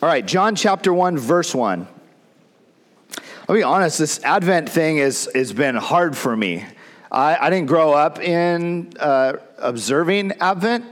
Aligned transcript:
All 0.00 0.08
right, 0.08 0.24
John 0.24 0.54
chapter 0.54 0.94
1, 0.94 1.18
verse 1.18 1.52
1. 1.52 1.88
I'll 3.48 3.56
be 3.56 3.64
honest, 3.64 3.98
this 3.98 4.22
Advent 4.22 4.68
thing 4.68 4.98
is, 4.98 5.28
has 5.34 5.52
been 5.52 5.74
hard 5.74 6.16
for 6.16 6.36
me. 6.36 6.64
I, 7.10 7.36
I 7.36 7.50
didn't 7.50 7.66
grow 7.66 7.94
up 7.94 8.20
in 8.20 8.92
uh, 9.00 9.32
observing 9.58 10.34
Advent. 10.40 10.84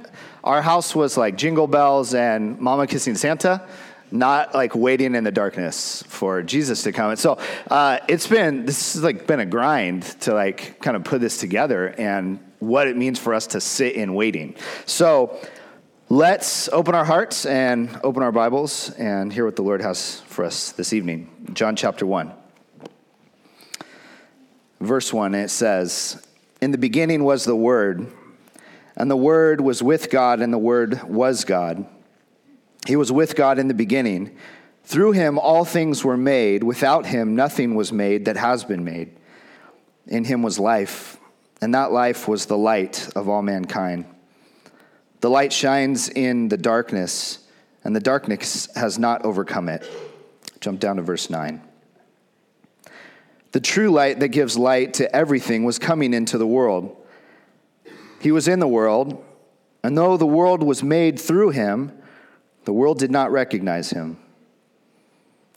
Our 0.42 0.60
house 0.60 0.92
was 0.96 1.16
like 1.16 1.36
jingle 1.36 1.68
bells 1.68 2.14
and 2.14 2.58
mama 2.58 2.88
kissing 2.88 3.14
Santa, 3.14 3.64
not 4.10 4.56
like 4.56 4.74
waiting 4.74 5.14
in 5.14 5.22
the 5.22 5.30
darkness 5.30 6.02
for 6.08 6.42
Jesus 6.42 6.82
to 6.82 6.90
come. 6.90 7.10
And 7.10 7.18
so 7.18 7.38
uh, 7.70 8.00
it's 8.08 8.26
been, 8.26 8.66
this 8.66 8.94
has 8.94 9.04
like 9.04 9.28
been 9.28 9.38
a 9.38 9.46
grind 9.46 10.02
to 10.22 10.34
like 10.34 10.80
kind 10.80 10.96
of 10.96 11.04
put 11.04 11.20
this 11.20 11.38
together 11.38 11.94
and 11.96 12.40
what 12.58 12.88
it 12.88 12.96
means 12.96 13.20
for 13.20 13.34
us 13.34 13.46
to 13.48 13.60
sit 13.60 13.94
in 13.94 14.14
waiting. 14.14 14.56
So 14.84 15.38
let's 16.08 16.68
open 16.68 16.94
our 16.94 17.04
hearts 17.04 17.46
and 17.46 18.00
open 18.02 18.22
our 18.22 18.32
Bibles 18.32 18.90
and 18.90 19.32
hear 19.32 19.44
what 19.44 19.56
the 19.56 19.62
Lord 19.62 19.82
has 19.82 20.20
for 20.26 20.44
us 20.44 20.72
this 20.72 20.92
evening. 20.92 21.30
John 21.54 21.76
chapter 21.76 22.06
1 22.06 22.32
verse 24.80 25.12
1, 25.12 25.34
it 25.34 25.48
says, 25.48 26.22
In 26.60 26.70
the 26.70 26.78
beginning 26.78 27.24
was 27.24 27.44
the 27.44 27.56
Word, 27.56 28.06
and 28.96 29.10
the 29.10 29.16
Word 29.16 29.60
was 29.60 29.82
with 29.82 30.10
God, 30.10 30.40
and 30.40 30.52
the 30.52 30.58
Word 30.58 31.02
was 31.04 31.44
God. 31.44 31.86
He 32.86 32.96
was 32.96 33.10
with 33.10 33.34
God 33.34 33.58
in 33.58 33.68
the 33.68 33.74
beginning. 33.74 34.36
Through 34.84 35.12
him 35.12 35.38
all 35.38 35.64
things 35.64 36.04
were 36.04 36.16
made. 36.16 36.62
Without 36.62 37.06
him 37.06 37.34
nothing 37.34 37.74
was 37.74 37.92
made 37.92 38.26
that 38.26 38.36
has 38.36 38.64
been 38.64 38.84
made. 38.84 39.10
In 40.06 40.24
him 40.24 40.42
was 40.42 40.58
life, 40.60 41.18
and 41.60 41.74
that 41.74 41.90
life 41.90 42.28
was 42.28 42.46
the 42.46 42.56
light 42.56 43.08
of 43.16 43.28
all 43.28 43.42
mankind. 43.42 44.04
The 45.26 45.30
light 45.30 45.52
shines 45.52 46.08
in 46.08 46.50
the 46.50 46.56
darkness, 46.56 47.40
and 47.82 47.96
the 47.96 48.00
darkness 48.00 48.68
has 48.76 48.96
not 48.96 49.24
overcome 49.24 49.68
it. 49.68 49.84
Jump 50.60 50.78
down 50.78 50.94
to 50.98 51.02
verse 51.02 51.28
9. 51.28 51.60
The 53.50 53.58
true 53.58 53.90
light 53.90 54.20
that 54.20 54.28
gives 54.28 54.56
light 54.56 54.94
to 54.94 55.12
everything 55.12 55.64
was 55.64 55.80
coming 55.80 56.14
into 56.14 56.38
the 56.38 56.46
world. 56.46 56.96
He 58.20 58.30
was 58.30 58.46
in 58.46 58.60
the 58.60 58.68
world, 58.68 59.20
and 59.82 59.98
though 59.98 60.16
the 60.16 60.24
world 60.24 60.62
was 60.62 60.84
made 60.84 61.18
through 61.18 61.50
him, 61.50 61.90
the 62.64 62.72
world 62.72 63.00
did 63.00 63.10
not 63.10 63.32
recognize 63.32 63.90
him. 63.90 64.18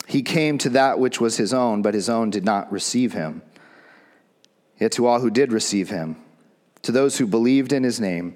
He 0.08 0.24
came 0.24 0.58
to 0.58 0.70
that 0.70 0.98
which 0.98 1.22
was 1.22 1.38
his 1.38 1.54
own, 1.54 1.84
but 1.84 1.94
his 1.94 2.10
own 2.10 2.32
did 2.32 2.44
not 2.44 2.72
receive 2.72 3.14
him. 3.14 3.44
Yet 4.80 4.94
to 4.94 5.06
all 5.06 5.20
who 5.20 5.30
did 5.30 5.54
receive 5.54 5.92
him, 5.92 6.16
to 6.82 6.92
those 6.92 7.20
who 7.20 7.28
believed 7.28 7.72
in 7.72 7.84
his 7.84 8.00
name, 8.00 8.36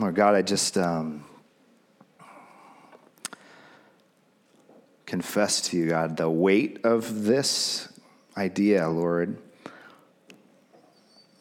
Lord 0.00 0.14
God, 0.14 0.34
I 0.34 0.40
just 0.40 0.78
um, 0.78 1.26
confess 5.04 5.60
to 5.68 5.76
you, 5.76 5.88
God, 5.88 6.16
the 6.16 6.30
weight 6.30 6.86
of 6.86 7.24
this 7.24 7.86
idea, 8.34 8.88
Lord, 8.88 9.36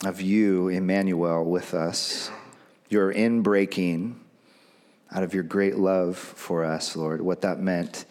of 0.04 0.20
you, 0.20 0.68
Emmanuel, 0.68 1.46
with 1.46 1.74
us, 1.74 2.32
your 2.90 3.14
inbreaking 3.14 4.16
out 5.10 5.24
of 5.24 5.34
your 5.34 5.44
great 5.44 5.78
love 5.78 6.18
for 6.18 6.66
us, 6.66 6.98
Lord, 6.98 7.22
what 7.22 7.40
that 7.44 7.62
meant 7.62 8.04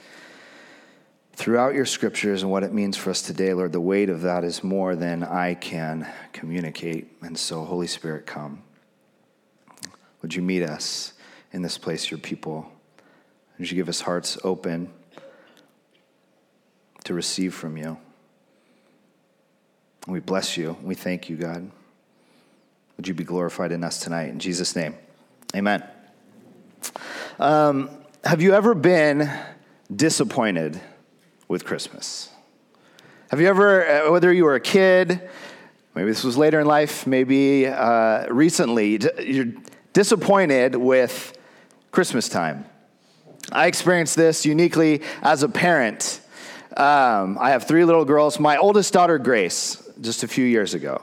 throughout 1.34 1.74
your 1.74 1.84
scriptures 1.84 2.42
and 2.42 2.50
what 2.50 2.62
it 2.62 2.72
means 2.72 2.96
for 2.96 3.10
us 3.10 3.20
today, 3.20 3.52
Lord, 3.52 3.72
the 3.72 3.82
weight 3.82 4.08
of 4.08 4.22
that 4.22 4.44
is 4.44 4.64
more 4.64 4.96
than 4.96 5.22
I 5.24 5.52
can 5.52 6.10
communicate. 6.32 7.12
And 7.20 7.36
so, 7.36 7.66
Holy 7.66 7.86
Spirit, 7.86 8.24
come. 8.24 8.62
Would 10.22 10.34
you 10.34 10.42
meet 10.42 10.62
us 10.62 11.12
in 11.52 11.62
this 11.62 11.78
place, 11.78 12.10
your 12.10 12.18
people? 12.18 12.70
Would 13.58 13.70
you 13.70 13.76
give 13.76 13.88
us 13.88 14.00
hearts 14.00 14.38
open? 14.44 14.92
to 17.08 17.14
receive 17.14 17.54
from 17.54 17.78
you. 17.78 17.96
We 20.06 20.20
bless 20.20 20.58
you. 20.58 20.76
We 20.82 20.94
thank 20.94 21.30
you, 21.30 21.36
God. 21.36 21.70
Would 22.98 23.08
you 23.08 23.14
be 23.14 23.24
glorified 23.24 23.72
in 23.72 23.82
us 23.82 23.98
tonight? 23.98 24.28
In 24.28 24.38
Jesus' 24.38 24.76
name, 24.76 24.94
amen. 25.56 25.82
Um, 27.38 27.88
have 28.24 28.42
you 28.42 28.52
ever 28.52 28.74
been 28.74 29.30
disappointed 29.94 30.78
with 31.48 31.64
Christmas? 31.64 32.28
Have 33.30 33.40
you 33.40 33.46
ever, 33.48 33.86
uh, 33.86 34.12
whether 34.12 34.30
you 34.30 34.44
were 34.44 34.56
a 34.56 34.60
kid, 34.60 35.30
maybe 35.94 36.10
this 36.10 36.24
was 36.24 36.36
later 36.36 36.60
in 36.60 36.66
life, 36.66 37.06
maybe 37.06 37.66
uh, 37.66 38.30
recently, 38.30 39.00
you're 39.18 39.54
disappointed 39.98 40.76
with 40.76 41.36
Christmas 41.90 42.28
time? 42.28 42.64
I 43.50 43.66
experienced 43.66 44.14
this 44.14 44.46
uniquely 44.46 45.02
as 45.22 45.42
a 45.42 45.48
parent. 45.48 46.20
Um, 46.76 47.36
I 47.40 47.50
have 47.50 47.64
three 47.64 47.84
little 47.84 48.04
girls. 48.04 48.38
My 48.38 48.58
oldest 48.58 48.92
daughter, 48.92 49.18
Grace, 49.18 49.82
just 50.00 50.22
a 50.22 50.28
few 50.28 50.44
years 50.44 50.72
ago, 50.74 51.02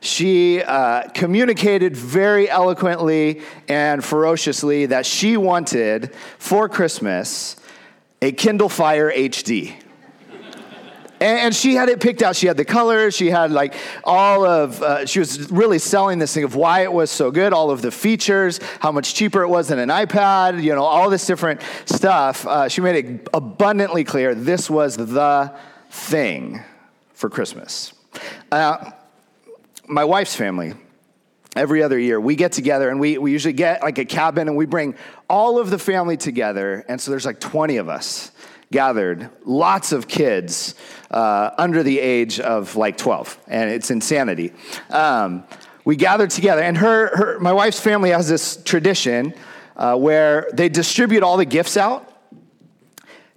she 0.00 0.62
uh, 0.62 1.10
communicated 1.10 1.94
very 1.94 2.48
eloquently 2.48 3.42
and 3.68 4.02
ferociously 4.02 4.86
that 4.86 5.04
she 5.04 5.36
wanted 5.36 6.14
for 6.38 6.70
Christmas 6.70 7.56
a 8.22 8.32
Kindle 8.32 8.70
Fire 8.70 9.12
HD. 9.12 9.74
And, 11.22 11.54
she 11.54 11.74
had 11.74 11.88
it 11.88 12.00
picked 12.00 12.20
out. 12.22 12.34
She 12.34 12.48
had 12.48 12.56
the 12.56 12.64
colors. 12.64 13.14
She 13.14 13.30
had 13.30 13.52
like 13.52 13.74
all 14.02 14.44
of, 14.44 14.82
uh, 14.82 15.06
she 15.06 15.20
was 15.20 15.50
really 15.52 15.78
selling 15.78 16.18
this 16.18 16.34
thing 16.34 16.42
of 16.42 16.56
why 16.56 16.82
it 16.82 16.92
was 16.92 17.10
so 17.10 17.30
good, 17.30 17.52
all 17.52 17.70
of 17.70 17.80
the 17.80 17.92
features, 17.92 18.58
how 18.80 18.90
much 18.90 19.14
cheaper 19.14 19.42
it 19.42 19.48
was 19.48 19.68
than 19.68 19.78
an 19.78 19.88
iPad, 19.88 20.62
you 20.62 20.74
know, 20.74 20.82
all 20.82 21.10
this 21.10 21.24
different 21.24 21.60
stuff. 21.84 22.44
Uh, 22.44 22.68
she 22.68 22.80
made 22.80 23.04
it 23.04 23.28
abundantly 23.32 24.02
clear 24.02 24.34
this 24.34 24.68
was 24.68 24.96
the 24.96 25.54
thing 25.90 26.60
for 27.14 27.30
Christmas. 27.30 27.92
Uh, 28.50 28.90
my 29.86 30.04
wife's 30.04 30.34
family, 30.34 30.74
every 31.54 31.84
other 31.84 31.98
year 31.98 32.20
we 32.20 32.34
get 32.34 32.50
together 32.50 32.88
and 32.88 32.98
we, 32.98 33.18
we 33.18 33.30
usually 33.30 33.52
get 33.52 33.82
like 33.82 33.98
a 33.98 34.04
cabin 34.04 34.48
and 34.48 34.56
we 34.56 34.66
bring 34.66 34.96
all 35.28 35.60
of 35.60 35.70
the 35.70 35.78
family 35.78 36.16
together 36.16 36.84
and 36.88 37.00
so 37.00 37.10
there's 37.12 37.26
like 37.26 37.38
20 37.38 37.76
of 37.76 37.88
us 37.88 38.31
gathered, 38.72 39.30
lots 39.44 39.92
of 39.92 40.08
kids 40.08 40.74
uh, 41.12 41.50
under 41.56 41.84
the 41.84 42.00
age 42.00 42.40
of 42.40 42.74
like 42.74 42.96
12, 42.96 43.38
and 43.46 43.70
it's 43.70 43.90
insanity. 43.90 44.52
Um, 44.90 45.44
we 45.84 45.94
gathered 45.94 46.30
together, 46.30 46.62
and 46.62 46.76
her, 46.78 47.16
her, 47.16 47.38
my 47.38 47.52
wife's 47.52 47.80
family 47.80 48.10
has 48.10 48.28
this 48.28 48.60
tradition 48.64 49.34
uh, 49.76 49.96
where 49.96 50.48
they 50.52 50.68
distribute 50.68 51.22
all 51.22 51.36
the 51.36 51.44
gifts 51.44 51.76
out 51.76 52.08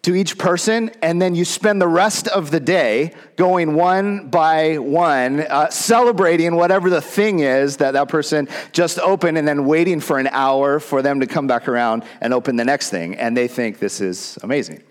to 0.06 0.14
each 0.14 0.38
person, 0.38 0.92
and 1.02 1.20
then 1.20 1.34
you 1.34 1.44
spend 1.44 1.82
the 1.82 1.88
rest 1.88 2.28
of 2.28 2.52
the 2.52 2.60
day 2.60 3.12
going 3.38 3.74
one 3.74 4.30
by 4.30 4.78
one, 4.78 5.40
uh, 5.40 5.68
celebrating 5.72 6.56
whatever 6.56 6.92
the 6.92 7.02
thing 7.02 7.40
is 7.40 7.78
that 7.78 7.94
that 7.94 8.08
person 8.08 8.48
just 8.72 9.00
opened, 9.00 9.36
and 9.36 9.48
then 9.48 9.66
waiting 9.66 10.00
for 10.00 10.20
an 10.20 10.28
hour 10.28 10.80
for 10.80 11.02
them 11.02 11.22
to 11.22 11.26
come 11.26 11.48
back 11.48 11.68
around 11.68 12.04
and 12.22 12.36
open 12.36 12.56
the 12.56 12.64
next 12.64 12.92
thing. 12.92 13.16
And 13.16 13.36
they 13.36 13.48
think 13.48 13.80
this 13.80 14.00
is 14.00 14.38
amazing. 14.44 14.84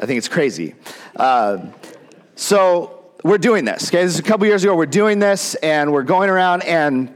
I 0.00 0.06
think 0.06 0.18
it's 0.18 0.28
crazy. 0.28 0.74
Uh, 1.16 1.66
so 2.36 3.04
we're 3.22 3.38
doing 3.38 3.64
this. 3.64 3.88
Okay, 3.88 4.02
this 4.02 4.14
is 4.14 4.18
a 4.18 4.22
couple 4.22 4.46
years 4.46 4.64
ago. 4.64 4.74
We're 4.76 4.86
doing 4.86 5.18
this, 5.18 5.54
and 5.56 5.92
we're 5.92 6.02
going 6.02 6.30
around 6.30 6.62
and. 6.64 7.12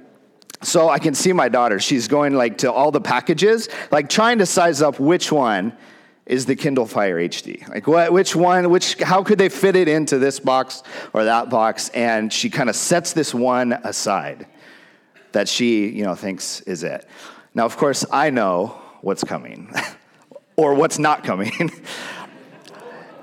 So 0.60 0.88
I 0.88 0.98
can 0.98 1.14
see 1.14 1.32
my 1.32 1.48
daughter. 1.48 1.78
She's 1.78 2.08
going 2.08 2.34
like 2.34 2.58
to 2.58 2.72
all 2.72 2.90
the 2.90 3.00
packages, 3.00 3.68
like 3.92 4.08
trying 4.08 4.38
to 4.38 4.46
size 4.46 4.82
up 4.82 4.98
which 4.98 5.30
one 5.30 5.72
is 6.28 6.46
the 6.46 6.54
Kindle 6.56 6.86
Fire 6.86 7.16
HD. 7.16 7.66
Like 7.68 7.86
what, 7.86 8.12
which 8.12 8.36
one, 8.36 8.68
which, 8.68 9.00
how 9.00 9.22
could 9.22 9.38
they 9.38 9.48
fit 9.48 9.76
it 9.76 9.86
into 9.86 10.18
this 10.18 10.38
box 10.38 10.82
or 11.12 11.24
that 11.24 11.48
box? 11.48 11.88
And 11.90 12.32
she 12.32 12.50
kind 12.50 12.68
of 12.68 12.76
sets 12.76 13.14
this 13.14 13.32
one 13.32 13.72
aside 13.72 14.46
that 15.32 15.48
she, 15.48 15.88
you 15.88 16.04
know, 16.04 16.14
thinks 16.14 16.60
is 16.62 16.82
it. 16.82 17.08
Now, 17.54 17.64
of 17.64 17.76
course, 17.76 18.04
I 18.12 18.30
know 18.30 18.80
what's 19.00 19.24
coming 19.24 19.72
or 20.56 20.74
what's 20.74 20.98
not 20.98 21.24
coming. 21.24 21.70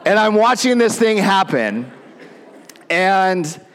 And 0.06 0.20
I'm 0.20 0.36
watching 0.36 0.78
this 0.78 1.00
thing 1.00 1.18
happen. 1.18 1.92
And 2.92 3.66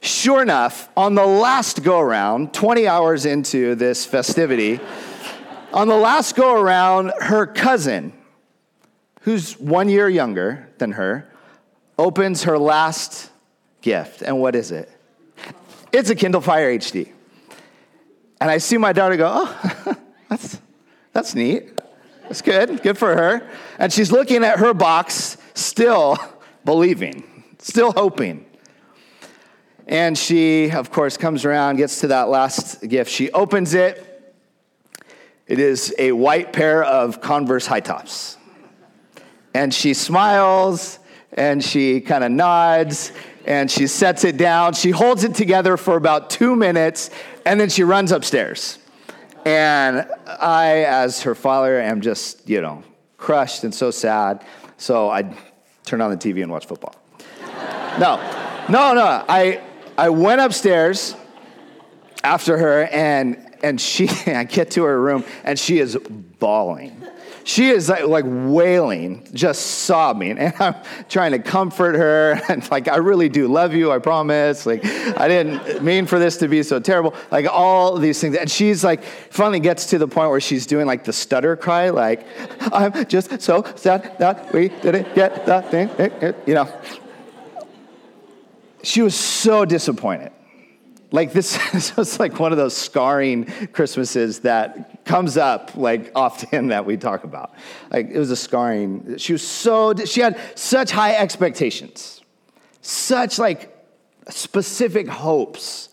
sure 0.00 0.42
enough, 0.42 0.88
on 0.96 1.16
the 1.16 1.26
last 1.26 1.82
go 1.82 1.98
around, 1.98 2.54
20 2.54 2.86
hours 2.86 3.26
into 3.26 3.74
this 3.74 4.06
festivity, 4.06 4.78
on 5.72 5.88
the 5.88 5.96
last 5.96 6.36
go 6.36 6.60
around, 6.60 7.12
her 7.20 7.46
cousin 7.46 8.12
who's 9.22 9.58
one 9.58 9.88
year 9.88 10.08
younger 10.08 10.68
than 10.78 10.92
her, 10.92 11.28
opens 11.98 12.44
her 12.44 12.56
last 12.56 13.30
gift. 13.82 14.22
And 14.22 14.40
what 14.40 14.54
is 14.54 14.70
it? 14.70 14.88
It's 15.92 16.10
a 16.10 16.14
Kindle 16.14 16.40
Fire 16.40 16.78
HD. 16.78 17.10
And 18.40 18.50
I 18.50 18.58
see 18.58 18.78
my 18.78 18.92
daughter 18.92 19.16
go, 19.16 19.28
oh, 19.28 19.96
that's, 20.28 20.60
that's 21.12 21.34
neat. 21.34 21.80
That's 22.22 22.42
good. 22.42 22.82
Good 22.82 22.96
for 22.96 23.14
her. 23.14 23.50
And 23.78 23.92
she's 23.92 24.12
looking 24.12 24.44
at 24.44 24.60
her 24.60 24.72
box, 24.72 25.36
still 25.54 26.18
believing, 26.64 27.44
still 27.58 27.92
hoping. 27.92 28.46
And 29.86 30.16
she, 30.16 30.70
of 30.70 30.92
course, 30.92 31.16
comes 31.16 31.44
around, 31.44 31.76
gets 31.76 32.00
to 32.00 32.08
that 32.08 32.28
last 32.28 32.86
gift. 32.86 33.10
She 33.10 33.30
opens 33.32 33.74
it. 33.74 34.06
It 35.46 35.58
is 35.58 35.92
a 35.98 36.12
white 36.12 36.52
pair 36.52 36.84
of 36.84 37.20
Converse 37.20 37.66
high 37.66 37.80
tops. 37.80 38.36
And 39.52 39.74
she 39.74 39.94
smiles 39.94 41.00
and 41.32 41.62
she 41.62 42.00
kind 42.00 42.22
of 42.22 42.30
nods 42.30 43.10
and 43.46 43.68
she 43.68 43.88
sets 43.88 44.22
it 44.22 44.36
down. 44.36 44.74
She 44.74 44.90
holds 44.90 45.24
it 45.24 45.34
together 45.34 45.76
for 45.76 45.96
about 45.96 46.30
two 46.30 46.54
minutes 46.54 47.10
and 47.44 47.58
then 47.60 47.68
she 47.68 47.82
runs 47.82 48.12
upstairs. 48.12 48.78
And 49.44 50.06
I, 50.26 50.84
as 50.84 51.22
her 51.22 51.34
father, 51.34 51.80
am 51.80 52.00
just, 52.00 52.48
you 52.48 52.60
know, 52.60 52.84
crushed 53.16 53.64
and 53.64 53.74
so 53.74 53.90
sad. 53.90 54.44
So 54.80 55.10
I 55.10 55.36
turn 55.84 56.00
on 56.00 56.10
the 56.10 56.16
TV 56.16 56.42
and 56.42 56.50
watch 56.50 56.64
football. 56.64 56.94
no, 57.98 58.16
no, 58.70 58.94
no. 58.94 59.24
I, 59.28 59.60
I 59.98 60.08
went 60.08 60.40
upstairs 60.40 61.14
after 62.24 62.56
her 62.56 62.84
and 62.84 63.46
and 63.62 63.78
she 63.78 64.08
I 64.26 64.44
get 64.44 64.70
to 64.72 64.84
her 64.84 64.98
room 64.98 65.24
and 65.44 65.58
she 65.58 65.80
is 65.80 65.98
bawling. 66.38 67.04
She 67.44 67.70
is 67.70 67.88
like, 67.88 68.04
like, 68.04 68.24
wailing, 68.26 69.26
just 69.32 69.62
sobbing, 69.62 70.38
and 70.38 70.54
I'm 70.60 70.74
trying 71.08 71.32
to 71.32 71.38
comfort 71.38 71.94
her. 71.96 72.40
And 72.50 72.68
like, 72.70 72.88
I 72.88 72.96
really 72.96 73.28
do 73.28 73.46
love 73.46 73.74
you, 73.74 73.92
I 73.92 73.98
promise. 74.00 74.66
Like, 74.66 74.84
I 74.84 75.28
didn't 75.28 75.84
mean 75.84 76.06
for 76.06 76.18
this 76.18 76.36
to 76.38 76.48
be 76.48 76.62
so 76.64 76.80
terrible. 76.80 77.14
Like 77.30 77.46
all 77.46 77.96
these 77.96 78.20
things, 78.20 78.36
and 78.36 78.50
she's 78.50 78.82
like, 78.82 79.04
finally 79.04 79.60
gets 79.60 79.86
to 79.86 79.98
the 79.98 80.08
point 80.08 80.30
where 80.30 80.40
she's 80.40 80.66
doing 80.66 80.86
like 80.86 81.04
the 81.04 81.12
stutter 81.12 81.56
cry, 81.56 81.90
like, 81.90 82.26
I'm 82.72 83.06
just 83.06 83.40
so 83.40 83.64
sad 83.76 84.18
that 84.18 84.52
we 84.52 84.68
didn't 84.68 85.14
get 85.14 85.46
that 85.46 85.70
thing, 85.70 85.90
you 86.46 86.54
know. 86.54 86.68
She 88.82 89.02
was 89.02 89.14
so 89.14 89.64
disappointed. 89.64 90.32
Like 91.12 91.32
this, 91.32 91.58
was 91.96 92.20
like 92.20 92.38
one 92.38 92.52
of 92.52 92.58
those 92.58 92.76
scarring 92.76 93.46
Christmases 93.72 94.40
that 94.40 95.04
comes 95.04 95.36
up 95.36 95.76
like 95.76 96.12
often 96.14 96.68
that 96.68 96.86
we 96.86 96.96
talk 96.96 97.24
about. 97.24 97.54
Like 97.90 98.10
it 98.10 98.18
was 98.18 98.30
a 98.30 98.36
scarring. 98.36 99.16
She 99.18 99.32
was 99.32 99.46
so 99.46 99.94
she 99.94 100.20
had 100.20 100.38
such 100.54 100.90
high 100.90 101.16
expectations, 101.16 102.22
such 102.82 103.38
like 103.38 103.76
specific 104.28 105.08
hopes 105.08 105.88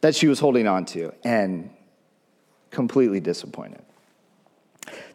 that 0.00 0.14
she 0.16 0.26
was 0.26 0.40
holding 0.40 0.66
on 0.66 0.84
to, 0.86 1.12
and 1.24 1.70
completely 2.70 3.20
disappointed. 3.20 3.82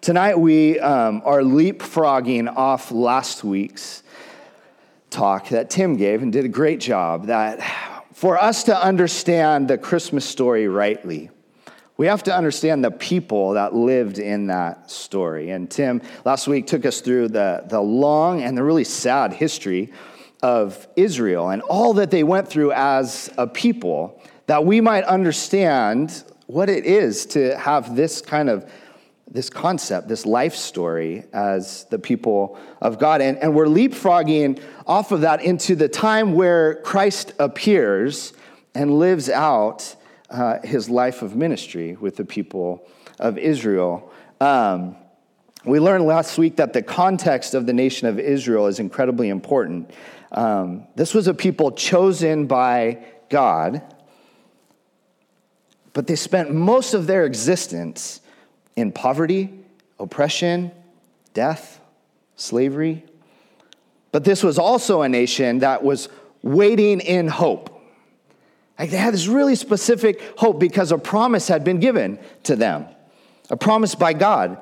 Tonight 0.01 0.37
we 0.37 0.79
um, 0.79 1.21
are 1.25 1.41
leapfrogging 1.41 2.55
off 2.55 2.91
last 2.91 3.43
week's 3.43 4.03
talk 5.09 5.49
that 5.49 5.69
Tim 5.69 5.95
gave 5.95 6.21
and 6.21 6.31
did 6.31 6.45
a 6.45 6.49
great 6.49 6.79
job. 6.79 7.27
That 7.27 7.59
for 8.15 8.41
us 8.41 8.63
to 8.63 8.81
understand 8.81 9.67
the 9.67 9.77
Christmas 9.77 10.23
story 10.23 10.69
rightly, 10.69 11.29
we 11.97 12.07
have 12.07 12.23
to 12.23 12.33
understand 12.33 12.81
the 12.81 12.89
people 12.89 13.55
that 13.55 13.75
lived 13.75 14.19
in 14.19 14.47
that 14.47 14.89
story. 14.89 15.49
And 15.49 15.69
Tim 15.69 16.01
last 16.23 16.47
week 16.47 16.65
took 16.65 16.85
us 16.85 17.01
through 17.01 17.27
the, 17.27 17.65
the 17.67 17.81
long 17.81 18.41
and 18.41 18.57
the 18.57 18.63
really 18.63 18.85
sad 18.85 19.33
history 19.33 19.91
of 20.41 20.87
Israel 20.95 21.49
and 21.49 21.61
all 21.63 21.93
that 21.95 22.09
they 22.09 22.23
went 22.23 22.47
through 22.47 22.71
as 22.71 23.29
a 23.37 23.47
people, 23.47 24.23
that 24.45 24.63
we 24.63 24.79
might 24.79 25.03
understand 25.03 26.23
what 26.47 26.69
it 26.69 26.85
is 26.85 27.25
to 27.25 27.57
have 27.57 27.97
this 27.97 28.21
kind 28.21 28.49
of 28.49 28.71
this 29.35 29.49
concept, 29.49 30.07
this 30.07 30.25
life 30.25 30.55
story 30.55 31.25
as 31.33 31.83
the 31.85 31.99
people 31.99 32.57
of 32.81 32.97
God. 32.97 33.21
And, 33.21 33.37
and 33.37 33.53
we're 33.53 33.65
leapfrogging 33.65 34.61
off 34.87 35.11
of 35.11 35.21
that 35.21 35.43
into 35.43 35.75
the 35.75 35.89
time 35.89 36.33
where 36.33 36.75
Christ 36.75 37.33
appears 37.37 38.33
and 38.73 38.97
lives 38.97 39.29
out 39.29 39.95
uh, 40.29 40.59
his 40.63 40.89
life 40.89 41.21
of 41.21 41.35
ministry 41.35 41.95
with 41.95 42.15
the 42.15 42.25
people 42.25 42.87
of 43.19 43.37
Israel. 43.37 44.11
Um, 44.39 44.95
we 45.65 45.79
learned 45.79 46.05
last 46.05 46.37
week 46.37 46.57
that 46.57 46.73
the 46.73 46.81
context 46.81 47.53
of 47.53 47.65
the 47.65 47.73
nation 47.73 48.07
of 48.07 48.19
Israel 48.19 48.67
is 48.67 48.79
incredibly 48.79 49.29
important. 49.29 49.91
Um, 50.31 50.87
this 50.95 51.13
was 51.13 51.27
a 51.27 51.33
people 51.33 51.71
chosen 51.71 52.47
by 52.47 53.03
God, 53.29 53.81
but 55.93 56.07
they 56.07 56.15
spent 56.15 56.53
most 56.53 56.93
of 56.93 57.07
their 57.07 57.25
existence 57.25 58.21
in 58.75 58.91
poverty, 58.91 59.53
oppression, 59.99 60.71
death, 61.33 61.79
slavery. 62.35 63.03
But 64.11 64.23
this 64.23 64.43
was 64.43 64.57
also 64.57 65.01
a 65.01 65.09
nation 65.09 65.59
that 65.59 65.83
was 65.83 66.09
waiting 66.41 67.01
in 67.01 67.27
hope. 67.27 67.71
Like 68.77 68.91
they 68.91 68.97
had 68.97 69.13
this 69.13 69.27
really 69.27 69.55
specific 69.55 70.21
hope 70.37 70.59
because 70.59 70.91
a 70.91 70.97
promise 70.97 71.47
had 71.47 71.63
been 71.63 71.79
given 71.79 72.19
to 72.43 72.55
them, 72.55 72.85
a 73.49 73.57
promise 73.57 73.95
by 73.95 74.13
God 74.13 74.59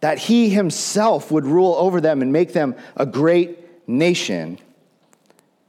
that 0.00 0.18
He 0.18 0.48
Himself 0.48 1.30
would 1.30 1.46
rule 1.46 1.74
over 1.74 2.00
them 2.00 2.22
and 2.22 2.32
make 2.32 2.52
them 2.52 2.76
a 2.96 3.06
great 3.06 3.88
nation. 3.88 4.58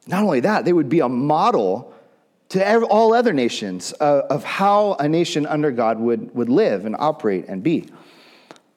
Not 0.06 0.24
only 0.24 0.42
that, 0.42 0.66
they 0.66 0.74
would 0.74 0.90
be 0.90 1.00
a 1.00 1.10
model 1.10 1.94
to 2.50 2.82
all 2.86 3.14
other 3.14 3.34
nations 3.34 3.94
uh, 4.00 4.22
of 4.30 4.44
how 4.44 4.94
a 5.00 5.08
nation 5.08 5.46
under 5.46 5.72
God 5.72 6.00
would, 6.00 6.34
would 6.34 6.50
live 6.50 6.86
and 6.86 6.96
operate 6.98 7.46
and 7.48 7.62
be. 7.62 7.90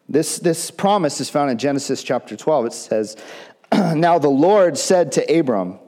This, 0.09 0.41
this 0.41 0.71
promise 0.71 1.21
is 1.21 1.31
found 1.31 1.51
in 1.51 1.59
Genesis 1.59 2.03
chapter 2.03 2.37
12. 2.37 2.67
It 2.67 2.73
says, 2.73 3.17
Now 3.73 4.19
the 4.19 4.29
Lord 4.29 4.77
said 4.77 5.13
to 5.13 5.39
Abram, 5.39 5.79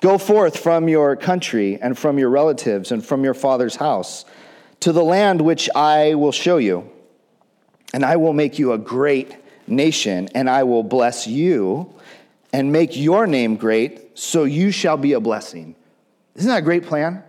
Go 0.00 0.18
forth 0.18 0.58
from 0.58 0.88
your 0.88 1.16
country 1.16 1.78
and 1.80 1.96
from 1.96 2.18
your 2.18 2.28
relatives 2.28 2.92
and 2.92 3.04
from 3.04 3.24
your 3.24 3.34
father's 3.34 3.76
house 3.76 4.24
to 4.80 4.92
the 4.92 5.04
land 5.04 5.40
which 5.40 5.70
I 5.74 6.14
will 6.14 6.32
show 6.32 6.58
you. 6.58 6.90
And 7.94 8.04
I 8.04 8.16
will 8.16 8.32
make 8.32 8.58
you 8.58 8.72
a 8.72 8.78
great 8.78 9.36
nation, 9.66 10.28
and 10.34 10.50
I 10.50 10.64
will 10.64 10.82
bless 10.82 11.26
you 11.26 11.94
and 12.52 12.72
make 12.72 12.96
your 12.96 13.26
name 13.26 13.56
great, 13.56 14.18
so 14.18 14.44
you 14.44 14.72
shall 14.72 14.96
be 14.96 15.12
a 15.12 15.20
blessing. 15.20 15.76
Isn't 16.36 16.48
that 16.48 16.58
a 16.58 16.62
great 16.62 16.84
plan? 16.84 17.22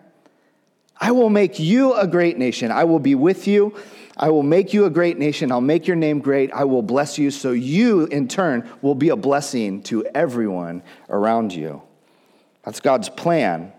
I 0.99 1.11
will 1.11 1.29
make 1.29 1.59
you 1.59 1.93
a 1.93 2.07
great 2.07 2.37
nation. 2.37 2.71
I 2.71 2.85
will 2.85 2.99
be 2.99 3.15
with 3.15 3.47
you. 3.47 3.75
I 4.17 4.29
will 4.29 4.43
make 4.43 4.73
you 4.73 4.85
a 4.85 4.89
great 4.89 5.17
nation. 5.17 5.51
I'll 5.51 5.59
make 5.61 5.87
your 5.87 5.97
name 5.97 6.19
great. 6.19 6.51
I 6.53 6.63
will 6.63 6.81
bless 6.81 7.17
you, 7.17 7.31
so 7.31 7.51
you, 7.51 8.05
in 8.05 8.27
turn, 8.27 8.69
will 8.81 8.95
be 8.95 9.09
a 9.09 9.15
blessing 9.15 9.83
to 9.83 10.05
everyone 10.15 10.83
around 11.09 11.53
you. 11.53 11.81
That's 12.63 12.79
God's 12.79 13.09
plan. 13.09 13.73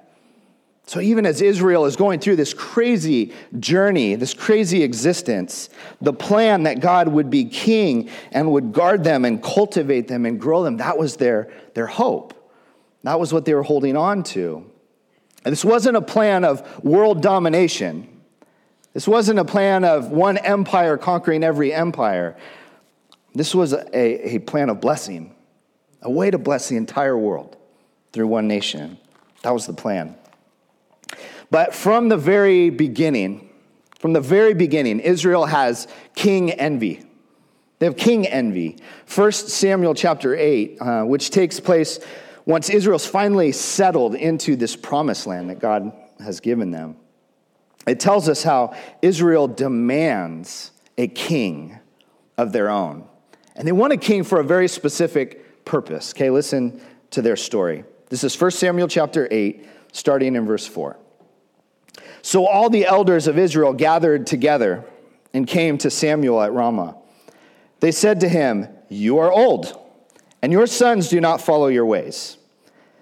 So, 0.89 1.01
even 1.01 1.27
as 1.27 1.43
Israel 1.43 1.87
is 1.87 1.97
going 1.97 2.21
through 2.21 2.37
this 2.37 2.55
crazy 2.55 3.33
journey, 3.59 4.15
this 4.15 4.35
crazy 4.35 4.85
existence, 4.85 5.69
the 6.01 6.13
plan 6.13 6.63
that 6.63 6.79
God 6.79 7.09
would 7.09 7.29
be 7.29 7.47
king 7.47 8.09
and 8.31 8.53
would 8.53 8.73
guard 8.73 9.03
them 9.03 9.25
and 9.25 9.43
cultivate 9.43 10.07
them 10.07 10.27
and 10.27 10.41
grow 10.41 10.63
them, 10.63 10.77
that 10.77 10.97
was 10.97 11.17
their, 11.17 11.51
their 11.75 11.89
hope. 11.89 12.35
That 13.03 13.19
was 13.19 13.33
what 13.33 13.47
they 13.47 13.55
were 13.55 13.65
holding 13.65 13.97
on 13.97 14.23
to. 14.25 14.71
And 15.47 15.53
this 15.53 15.65
wasn't 15.65 15.97
a 15.97 16.03
plan 16.03 16.45
of 16.45 16.85
world 16.85 17.23
domination. 17.23 18.09
This 18.95 19.07
wasn't 19.07 19.39
a 19.39 19.45
plan 19.45 19.85
of 19.85 20.11
one 20.11 20.39
empire 20.39 20.97
conquering 20.97 21.45
every 21.45 21.73
empire. 21.73 22.37
This 23.33 23.55
was 23.55 23.73
a, 23.73 24.35
a 24.35 24.39
plan 24.41 24.71
of 24.71 24.81
blessing, 24.81 25.37
a 26.03 26.11
way 26.11 26.33
to 26.33 26.39
bless 26.39 26.69
the 26.69 26.77
entire 26.77 27.17
world 27.17 27.57
through 28.13 28.27
one 28.27 28.49
nation. 28.49 28.99
That 29.43 29.55
was 29.55 29.67
the 29.67 29.73
plan. 29.73 30.17
But 31.49 31.77
from 31.77 32.09
the 32.09 32.17
very 32.17 32.71
beginning, 32.71 33.49
from 34.01 34.15
the 34.15 34.21
very 34.21 34.53
beginning, 34.53 34.99
Israel 34.99 35.47
has 35.47 35.87
king 36.17 36.51
envy. 36.51 37.05
They 37.79 37.87
have 37.87 37.97
king 37.97 38.27
envy. 38.27 38.79
First 39.05 39.51
Samuel 39.51 39.95
chapter 39.95 40.35
8, 40.35 40.79
uh, 40.81 41.05
which 41.05 41.31
takes 41.31 41.61
place 41.61 42.01
once 42.47 42.71
Israel's 42.71 43.05
finally 43.05 43.53
settled 43.53 44.15
into 44.15 44.57
this 44.57 44.77
promised 44.77 45.27
land 45.27 45.51
that 45.51 45.59
God 45.59 45.93
has 46.21 46.41
given 46.41 46.71
them, 46.71 46.97
it 47.87 48.01
tells 48.01 48.29
us 48.29 48.43
how 48.43 48.75
Israel 49.03 49.49
demands 49.49 50.71
a 50.97 51.09
king 51.09 51.79
of 52.39 52.53
their 52.53 52.71
own. 52.71 53.07
And 53.57 53.67
they 53.67 53.73
want 53.73 53.93
a 53.93 53.97
king 53.97 54.25
for 54.25 54.41
a 54.41 54.45
very 54.45 54.69
specific 54.69 55.65
purpose. 55.65 56.13
Okay, 56.13 56.31
listen 56.31 56.81
to 57.11 57.21
their 57.21 57.37
story. 57.37 57.85
This 58.09 58.23
is 58.23 58.41
1 58.41 58.53
Samuel 58.53 58.89
chapter 58.89 59.27
8, 59.31 59.67
starting 59.93 60.37
in 60.37 60.47
verse 60.47 60.67
4. 60.67 60.97
So 62.23 62.47
all 62.47 62.71
the 62.71 62.87
elders 62.87 63.27
of 63.27 63.39
Israel 63.39 63.73
gathered 63.73 64.27
together 64.27 64.85
and 65.33 65.47
came 65.47 65.79
to 65.79 65.91
Samuel 65.91 66.41
at 66.43 66.53
Ramah. 66.53 66.97
They 67.81 67.93
said 67.93 68.21
to 68.21 68.29
him, 68.29 68.69
You 68.89 69.19
are 69.19 69.31
old, 69.31 69.79
and 70.43 70.53
your 70.53 70.67
sons 70.67 71.09
do 71.09 71.21
not 71.21 71.41
follow 71.41 71.69
your 71.69 71.87
ways. 71.87 72.37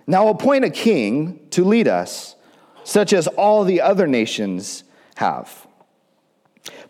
Now 0.07 0.29
appoint 0.29 0.65
a 0.65 0.71
king 0.71 1.41
to 1.51 1.65
lead 1.65 1.89
us, 1.89 2.37
such 2.85 3.13
as 3.13 3.27
all 3.27 3.65
the 3.65 3.81
other 3.81 4.07
nations 4.07 4.85
have. 5.17 5.67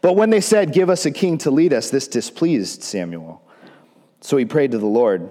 But 0.01 0.15
when 0.15 0.31
they 0.31 0.41
said, 0.41 0.73
Give 0.73 0.91
us 0.91 1.07
a 1.07 1.11
king 1.11 1.39
to 1.39 1.51
lead 1.51 1.73
us, 1.73 1.91
this 1.91 2.09
displeased 2.09 2.83
Samuel. 2.83 3.43
So 4.21 4.37
he 4.37 4.45
prayed 4.45 4.73
to 4.73 4.79
the 4.79 4.87
Lord. 4.87 5.31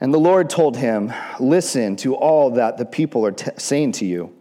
And 0.00 0.12
the 0.12 0.18
Lord 0.18 0.50
told 0.50 0.76
him, 0.76 1.12
Listen 1.38 1.96
to 1.96 2.14
all 2.14 2.50
that 2.52 2.76
the 2.76 2.84
people 2.84 3.26
are 3.26 3.32
t- 3.32 3.50
saying 3.56 3.92
to 3.92 4.04
you. 4.04 4.34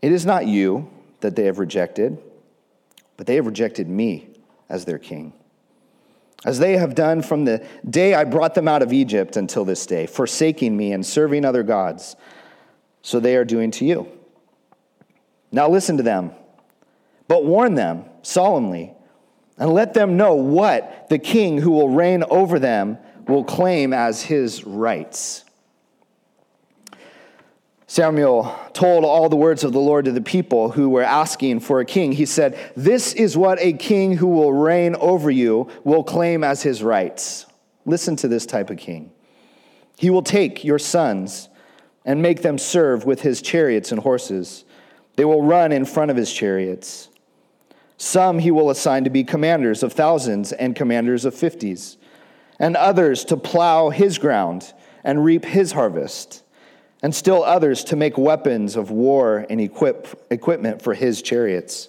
It 0.00 0.12
is 0.12 0.26
not 0.26 0.46
you 0.46 0.90
that 1.20 1.36
they 1.36 1.44
have 1.44 1.58
rejected, 1.58 2.18
but 3.16 3.26
they 3.26 3.36
have 3.36 3.46
rejected 3.46 3.88
me 3.88 4.28
as 4.68 4.84
their 4.84 4.98
king. 4.98 5.32
As 6.44 6.58
they 6.58 6.76
have 6.76 6.94
done 6.94 7.22
from 7.22 7.44
the 7.44 7.64
day 7.88 8.14
I 8.14 8.24
brought 8.24 8.54
them 8.54 8.66
out 8.66 8.82
of 8.82 8.92
Egypt 8.92 9.36
until 9.36 9.64
this 9.64 9.86
day, 9.86 10.06
forsaking 10.06 10.76
me 10.76 10.92
and 10.92 11.06
serving 11.06 11.44
other 11.44 11.62
gods, 11.62 12.16
so 13.02 13.20
they 13.20 13.36
are 13.36 13.44
doing 13.44 13.70
to 13.72 13.84
you. 13.84 14.08
Now 15.52 15.68
listen 15.68 15.96
to 15.98 16.02
them, 16.02 16.32
but 17.28 17.44
warn 17.44 17.74
them 17.74 18.04
solemnly, 18.22 18.92
and 19.58 19.72
let 19.72 19.94
them 19.94 20.16
know 20.16 20.34
what 20.34 21.08
the 21.08 21.18
king 21.18 21.58
who 21.58 21.70
will 21.70 21.90
reign 21.90 22.24
over 22.30 22.58
them 22.58 22.98
will 23.28 23.44
claim 23.44 23.92
as 23.92 24.22
his 24.22 24.64
rights. 24.64 25.44
Samuel 27.92 28.58
told 28.72 29.04
all 29.04 29.28
the 29.28 29.36
words 29.36 29.64
of 29.64 29.74
the 29.74 29.78
Lord 29.78 30.06
to 30.06 30.12
the 30.12 30.22
people 30.22 30.70
who 30.70 30.88
were 30.88 31.02
asking 31.02 31.60
for 31.60 31.78
a 31.78 31.84
king. 31.84 32.12
He 32.12 32.24
said, 32.24 32.58
This 32.74 33.12
is 33.12 33.36
what 33.36 33.58
a 33.60 33.74
king 33.74 34.16
who 34.16 34.28
will 34.28 34.50
reign 34.50 34.94
over 34.94 35.30
you 35.30 35.68
will 35.84 36.02
claim 36.02 36.42
as 36.42 36.62
his 36.62 36.82
rights. 36.82 37.44
Listen 37.84 38.16
to 38.16 38.28
this 38.28 38.46
type 38.46 38.70
of 38.70 38.78
king. 38.78 39.12
He 39.98 40.08
will 40.08 40.22
take 40.22 40.64
your 40.64 40.78
sons 40.78 41.50
and 42.06 42.22
make 42.22 42.40
them 42.40 42.56
serve 42.56 43.04
with 43.04 43.20
his 43.20 43.42
chariots 43.42 43.92
and 43.92 44.00
horses. 44.00 44.64
They 45.16 45.26
will 45.26 45.42
run 45.42 45.70
in 45.70 45.84
front 45.84 46.10
of 46.10 46.16
his 46.16 46.32
chariots. 46.32 47.10
Some 47.98 48.38
he 48.38 48.50
will 48.50 48.70
assign 48.70 49.04
to 49.04 49.10
be 49.10 49.22
commanders 49.22 49.82
of 49.82 49.92
thousands 49.92 50.52
and 50.52 50.74
commanders 50.74 51.26
of 51.26 51.34
fifties, 51.34 51.98
and 52.58 52.74
others 52.74 53.22
to 53.26 53.36
plow 53.36 53.90
his 53.90 54.16
ground 54.16 54.72
and 55.04 55.22
reap 55.22 55.44
his 55.44 55.72
harvest 55.72 56.42
and 57.02 57.14
still 57.14 57.42
others 57.42 57.82
to 57.84 57.96
make 57.96 58.16
weapons 58.16 58.76
of 58.76 58.90
war 58.90 59.44
and 59.50 59.60
equip, 59.60 60.24
equipment 60.30 60.80
for 60.80 60.94
his 60.94 61.20
chariots. 61.20 61.88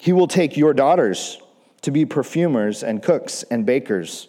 He 0.00 0.12
will 0.12 0.28
take 0.28 0.56
your 0.56 0.74
daughters 0.74 1.40
to 1.80 1.90
be 1.90 2.04
perfumers 2.04 2.82
and 2.82 3.02
cooks 3.02 3.44
and 3.44 3.64
bakers. 3.64 4.28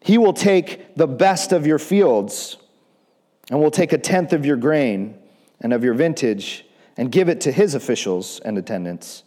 He 0.00 0.18
will 0.18 0.32
take 0.32 0.96
the 0.96 1.06
best 1.06 1.52
of 1.52 1.66
your 1.66 1.78
fields 1.78 2.56
and 3.50 3.60
will 3.60 3.70
take 3.70 3.92
a 3.92 3.98
tenth 3.98 4.32
of 4.32 4.44
your 4.44 4.56
grain 4.56 5.16
and 5.60 5.72
of 5.72 5.84
your 5.84 5.94
vintage 5.94 6.66
and 6.96 7.12
give 7.12 7.28
it 7.28 7.40
to 7.42 7.52
his 7.52 7.74
officials 7.74 8.40
and 8.40 8.58
attendants. 8.58 9.22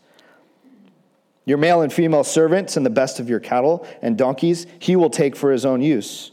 Your 1.45 1.57
male 1.57 1.81
and 1.81 1.93
female 1.93 2.23
servants 2.23 2.75
and 2.75 2.85
the 2.85 2.91
best 2.91 3.19
of 3.19 3.29
your 3.29 3.39
cattle 3.39 3.87
and 4.01 4.17
donkeys 4.17 4.65
he 4.79 4.95
will 4.95 5.09
take 5.09 5.35
for 5.35 5.51
his 5.51 5.65
own 5.65 5.81
use. 5.81 6.31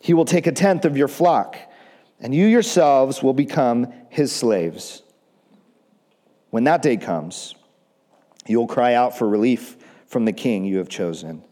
He 0.00 0.14
will 0.14 0.24
take 0.24 0.46
a 0.46 0.52
tenth 0.52 0.84
of 0.84 0.96
your 0.96 1.08
flock 1.08 1.56
and 2.20 2.34
you 2.34 2.46
yourselves 2.46 3.22
will 3.22 3.34
become 3.34 3.92
his 4.08 4.32
slaves. 4.32 5.02
When 6.50 6.64
that 6.64 6.82
day 6.82 6.96
comes, 6.96 7.54
you'll 8.46 8.66
cry 8.66 8.94
out 8.94 9.18
for 9.18 9.28
relief 9.28 9.76
from 10.06 10.24
the 10.24 10.32
king 10.32 10.64
you 10.64 10.78
have 10.78 10.88
chosen. 10.88 11.42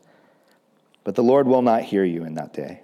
But 1.02 1.14
the 1.14 1.22
Lord 1.22 1.46
will 1.46 1.62
not 1.62 1.82
hear 1.82 2.04
you 2.04 2.24
in 2.24 2.34
that 2.34 2.54
day. 2.54 2.80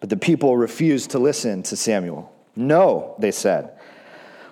But 0.00 0.10
the 0.10 0.16
people 0.16 0.56
refused 0.56 1.10
to 1.12 1.18
listen 1.18 1.62
to 1.64 1.76
Samuel. 1.76 2.32
No, 2.54 3.14
they 3.18 3.30
said. 3.30 3.72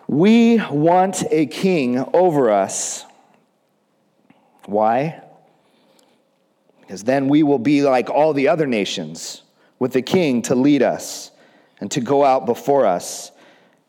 We 0.06 0.62
want 0.70 1.22
a 1.30 1.46
king 1.46 1.98
over 2.14 2.50
us. 2.50 3.04
Why? 4.64 5.22
Because 6.80 7.04
then 7.04 7.28
we 7.28 7.42
will 7.42 7.58
be 7.58 7.82
like 7.82 8.08
all 8.08 8.32
the 8.32 8.48
other 8.48 8.66
nations 8.66 9.43
with 9.84 9.92
the 9.92 10.00
king 10.00 10.40
to 10.40 10.54
lead 10.54 10.82
us 10.82 11.30
and 11.78 11.90
to 11.90 12.00
go 12.00 12.24
out 12.24 12.46
before 12.46 12.86
us 12.86 13.30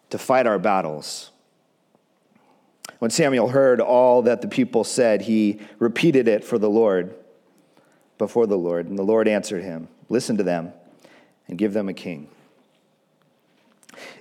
to 0.09 0.17
fight 0.17 0.45
our 0.45 0.59
battles. 0.59 1.31
When 2.99 3.09
Samuel 3.09 3.47
heard 3.47 3.79
all 3.79 4.23
that 4.23 4.41
the 4.41 4.49
people 4.49 4.83
said, 4.83 5.21
he 5.21 5.61
repeated 5.79 6.27
it 6.27 6.43
for 6.43 6.57
the 6.57 6.69
Lord, 6.69 7.15
before 8.17 8.45
the 8.45 8.57
Lord. 8.57 8.87
And 8.87 8.99
the 8.99 9.03
Lord 9.03 9.29
answered 9.29 9.63
him, 9.63 9.87
Listen 10.09 10.35
to 10.35 10.43
them 10.43 10.73
and 11.47 11.57
give 11.57 11.71
them 11.71 11.87
a 11.87 11.93
king. 11.93 12.27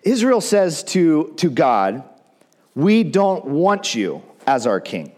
Israel 0.05 0.41
says 0.41 0.85
to, 0.85 1.35
to 1.39 1.51
God, 1.51 2.05
We 2.77 3.03
don't 3.03 3.47
want 3.47 3.97
you 3.97 4.23
as 4.47 4.69
our 4.69 4.79
king. 4.79 5.11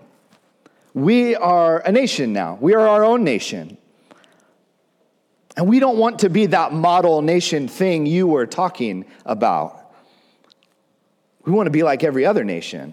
We 0.94 1.36
are 1.36 1.80
a 1.80 1.92
nation 1.92 2.32
now, 2.32 2.56
we 2.58 2.72
are 2.72 2.88
our 2.88 3.04
own 3.04 3.24
nation. 3.24 3.76
And 5.56 5.68
we 5.68 5.80
don't 5.80 5.96
want 5.96 6.18
to 6.20 6.28
be 6.28 6.46
that 6.46 6.72
model 6.72 7.22
nation 7.22 7.66
thing 7.66 8.04
you 8.06 8.26
were 8.26 8.46
talking 8.46 9.06
about. 9.24 9.90
We 11.44 11.52
want 11.52 11.66
to 11.66 11.70
be 11.70 11.82
like 11.82 12.04
every 12.04 12.26
other 12.26 12.44
nation. 12.44 12.92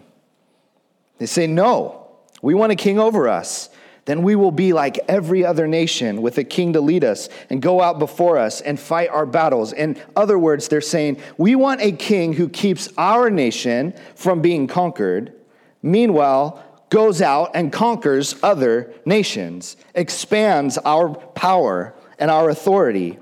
They 1.18 1.26
say, 1.26 1.46
no, 1.46 2.08
we 2.42 2.54
want 2.54 2.72
a 2.72 2.76
king 2.76 3.00
over 3.00 3.28
us. 3.28 3.70
Then 4.06 4.24
we 4.24 4.36
will 4.36 4.52
be 4.52 4.74
like 4.74 5.00
every 5.08 5.46
other 5.46 5.68
nation 5.68 6.22
with 6.22 6.38
a 6.38 6.44
king 6.44 6.74
to 6.74 6.82
lead 6.82 7.04
us 7.04 7.30
and 7.50 7.62
go 7.62 7.82
out 7.82 8.00
before 8.00 8.38
us 8.38 8.60
and 8.60 8.78
fight 8.80 9.10
our 9.10 9.26
battles. 9.26 9.72
In 9.72 9.98
other 10.16 10.38
words, 10.38 10.68
they're 10.68 10.82
saying, 10.82 11.22
we 11.38 11.56
want 11.56 11.82
a 11.82 11.94
king 11.94 12.34
who 12.34 12.50
keeps 12.50 12.90
our 12.98 13.30
nation 13.30 13.94
from 14.16 14.42
being 14.42 14.68
conquered. 14.68 15.34
Meanwhile, 15.82 16.62
goes 16.90 17.22
out 17.22 17.52
and 17.56 17.72
conquers 17.72 18.36
other 18.44 18.94
nations, 19.06 19.78
expands 19.96 20.78
our 20.80 21.10
power 21.10 21.94
and 22.24 22.32
our 22.32 22.50
authority 22.50 23.20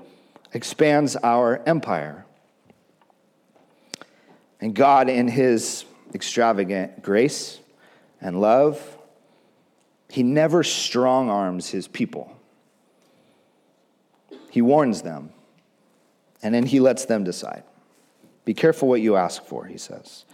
expands 0.54 1.16
our 1.16 1.60
empire. 1.66 2.24
And 4.60 4.76
God, 4.76 5.08
in 5.08 5.26
His 5.26 5.84
extravagant 6.14 7.02
grace 7.02 7.58
and 8.20 8.40
love, 8.40 8.80
He 10.08 10.22
never 10.22 10.62
strong 10.62 11.30
arms 11.30 11.68
His 11.70 11.88
people. 11.88 12.32
He 14.50 14.62
warns 14.62 15.02
them, 15.02 15.30
and 16.40 16.54
then 16.54 16.64
He 16.64 16.78
lets 16.78 17.04
them 17.04 17.24
decide. 17.24 17.64
Be 18.44 18.54
careful 18.54 18.86
what 18.86 19.00
you 19.00 19.16
ask 19.16 19.44
for, 19.44 19.64
He 19.64 19.78
says. 19.78 20.24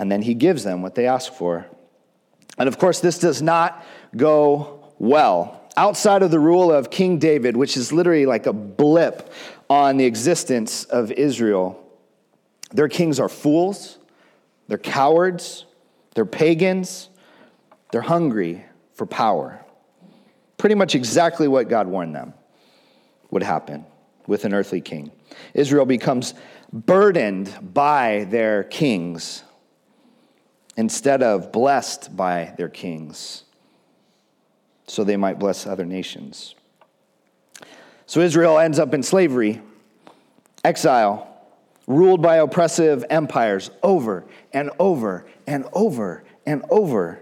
And 0.00 0.10
then 0.10 0.22
He 0.22 0.32
gives 0.32 0.64
them 0.64 0.80
what 0.80 0.94
they 0.94 1.06
ask 1.06 1.34
for. 1.34 1.66
And 2.56 2.66
of 2.66 2.78
course, 2.78 3.00
this 3.00 3.18
does 3.18 3.42
not 3.42 3.84
go 4.16 4.90
well 4.98 5.67
outside 5.78 6.24
of 6.24 6.32
the 6.32 6.40
rule 6.40 6.72
of 6.72 6.90
King 6.90 7.18
David, 7.18 7.56
which 7.56 7.76
is 7.76 7.92
literally 7.92 8.26
like 8.26 8.46
a 8.46 8.52
blip 8.52 9.32
on 9.70 9.96
the 9.96 10.04
existence 10.04 10.82
of 10.84 11.12
Israel, 11.12 11.80
their 12.72 12.88
kings 12.88 13.20
are 13.20 13.28
fools, 13.28 13.98
they're 14.66 14.76
cowards, 14.76 15.66
they're 16.14 16.26
pagans, 16.26 17.08
they're 17.92 18.00
hungry 18.00 18.64
for 18.94 19.06
power. 19.06 19.64
Pretty 20.56 20.74
much 20.74 20.96
exactly 20.96 21.46
what 21.46 21.68
God 21.68 21.86
warned 21.86 22.12
them 22.12 22.34
would 23.30 23.44
happen 23.44 23.86
with 24.26 24.44
an 24.44 24.52
earthly 24.52 24.80
king. 24.80 25.12
Israel 25.54 25.86
becomes 25.86 26.34
burdened 26.72 27.54
by 27.72 28.26
their 28.30 28.64
kings 28.64 29.44
instead 30.76 31.22
of 31.22 31.52
blessed 31.52 32.16
by 32.16 32.52
their 32.58 32.68
kings 32.68 33.44
so 34.88 35.04
they 35.04 35.16
might 35.16 35.38
bless 35.38 35.66
other 35.66 35.84
nations. 35.84 36.54
So 38.06 38.20
Israel 38.20 38.58
ends 38.58 38.78
up 38.78 38.94
in 38.94 39.02
slavery, 39.02 39.60
exile, 40.64 41.24
ruled 41.86 42.22
by 42.22 42.36
oppressive 42.36 43.04
empires 43.10 43.70
over 43.82 44.24
and 44.52 44.70
over 44.78 45.26
and 45.46 45.66
over 45.72 46.24
and 46.46 46.64
over. 46.70 47.20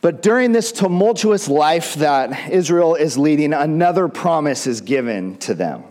But 0.00 0.22
during 0.22 0.52
this 0.52 0.70
tumultuous 0.70 1.48
life 1.48 1.94
that 1.94 2.50
Israel 2.50 2.94
is 2.94 3.18
leading, 3.18 3.52
another 3.52 4.08
promise 4.08 4.66
is 4.66 4.80
given 4.80 5.36
to 5.38 5.54
them 5.54 5.84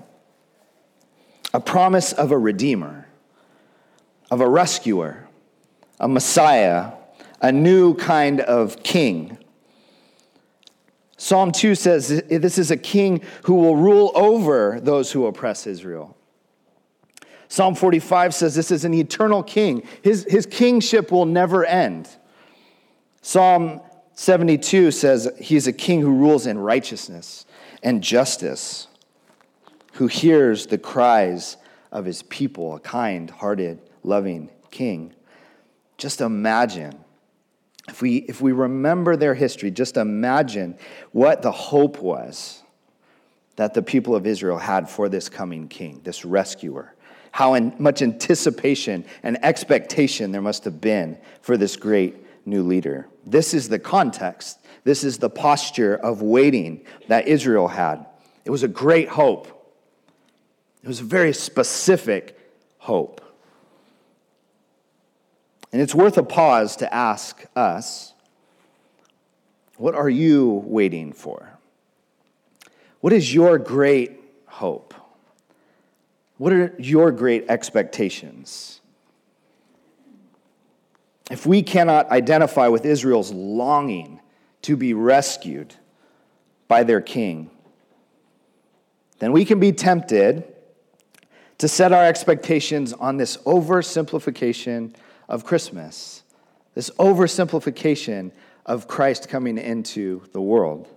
a 1.54 1.60
promise 1.60 2.14
of 2.14 2.32
a 2.32 2.38
redeemer, 2.38 3.08
of 4.30 4.42
a 4.42 4.48
rescuer, 4.48 5.28
a 6.00 6.08
Messiah, 6.08 6.92
a 7.42 7.52
new 7.52 7.96
kind 7.96 8.42
of 8.42 8.84
king. 8.84 9.38
Psalm 11.18 11.52
2 11.52 11.74
says 11.74 12.24
this 12.30 12.60
is 12.60 12.70
a 12.70 12.78
king 12.78 13.22
who 13.44 13.56
will 13.56 13.76
rule 13.76 14.12
over 14.14 14.80
those 14.80 15.12
who 15.12 15.26
oppress 15.26 15.66
Israel. 15.66 16.16
Psalm 17.50 17.76
45 17.76 18.36
says 18.36 18.56
this 18.56 18.72
is 18.72 18.86
an 18.86 18.94
eternal 18.94 19.42
king. 19.42 19.88
His, 20.04 20.26
his 20.30 20.46
kingship 20.46 21.12
will 21.12 21.26
never 21.26 21.66
end. 21.66 22.08
Psalm 23.22 23.82
72 24.14 24.92
says 24.92 25.30
he's 25.40 25.66
a 25.68 25.74
king 25.74 26.02
who 26.02 26.14
rules 26.14 26.46
in 26.46 26.58
righteousness 26.58 27.46
and 27.82 28.04
justice, 28.04 28.88
who 29.94 30.08
hears 30.08 30.68
the 30.68 30.78
cries 30.78 31.58
of 31.92 32.06
his 32.06 32.22
people, 32.24 32.76
a 32.76 32.80
kind 32.80 33.30
hearted, 33.30 33.82
loving 34.04 34.50
king. 34.72 35.14
Just 35.98 36.22
imagine. 36.22 37.04
If 37.88 38.02
we, 38.02 38.18
if 38.18 38.42
we 38.42 38.52
remember 38.52 39.16
their 39.16 39.34
history, 39.34 39.72
just 39.72 39.98
imagine 39.98 40.78
what 41.12 41.42
the 41.42 41.52
hope 41.52 42.00
was 42.00 42.62
that 43.56 43.74
the 43.74 43.82
people 43.82 44.16
of 44.16 44.28
Israel 44.28 44.58
had 44.58 44.90
for 44.90 45.10
this 45.10 45.30
coming 45.30 45.68
king, 45.68 46.02
this 46.04 46.24
rescuer. 46.24 46.94
How 47.32 47.58
much 47.78 48.02
anticipation 48.02 49.06
and 49.24 49.44
expectation 49.44 50.32
there 50.32 50.42
must 50.42 50.64
have 50.66 50.82
been 50.82 51.18
for 51.42 51.58
this 51.58 51.76
great 51.76 52.16
new 52.48 52.64
leader. 52.64 53.08
This 53.26 53.54
is 53.54 53.70
the 53.70 53.78
context. 53.78 54.60
This 54.84 55.04
is 55.04 55.18
the 55.18 55.30
posture 55.30 55.96
of 55.96 56.22
waiting 56.22 56.86
that 57.10 57.28
Israel 57.28 57.68
had. 57.68 58.06
It 58.46 58.50
was 58.50 58.64
a 58.64 58.68
great 58.68 59.10
hope. 59.10 59.48
It 60.82 60.88
was 60.88 61.02
a 61.02 61.04
very 61.04 61.34
specific 61.34 62.40
hope. 62.78 63.22
And 65.72 65.82
it's 65.82 65.94
worth 65.94 66.18
a 66.18 66.24
pause 66.24 66.76
to 66.78 66.94
ask 66.94 67.46
us 67.56 68.14
what 69.78 69.94
are 69.94 70.10
you 70.10 70.64
waiting 70.66 71.14
for? 71.14 71.58
What 73.02 73.14
is 73.14 73.34
your 73.34 73.60
great 73.60 74.20
hope? 74.48 74.94
What 76.38 76.52
are 76.52 76.74
your 76.80 77.12
great 77.12 77.46
expectations? 77.50 78.82
If 81.30 81.46
we 81.46 81.62
cannot 81.62 82.10
identify 82.10 82.68
with 82.70 82.86
Israel's 82.86 83.32
longing 83.32 84.20
to 84.64 84.76
be 84.76 84.94
rescued 84.94 85.76
by 86.68 86.84
their 86.84 87.02
king, 87.02 87.50
then 89.20 89.32
we 89.32 89.46
can 89.46 89.60
be 89.60 89.72
tempted 89.72 90.44
to 91.58 91.68
set 91.68 91.92
our 91.92 92.06
expectations 92.06 92.94
on 92.94 93.18
this 93.18 93.38
oversimplification 93.38 94.94
of 95.28 95.46
Christmas, 95.46 96.24
this 96.74 96.90
oversimplification 96.92 98.32
of 98.66 98.88
Christ 98.88 99.30
coming 99.30 99.58
into 99.58 100.24
the 100.34 100.42
world. 100.42 100.88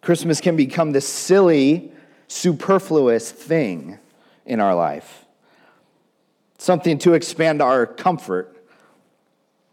Christmas 0.00 0.40
can 0.40 0.56
become 0.56 0.92
this 0.92 1.06
silly, 1.06 1.92
superfluous 2.28 3.30
thing 3.30 3.98
in 4.46 4.60
our 4.60 4.74
life 4.74 5.24
something 6.60 6.98
to 6.98 7.14
expand 7.14 7.62
our 7.62 7.86
comfort, 7.86 8.54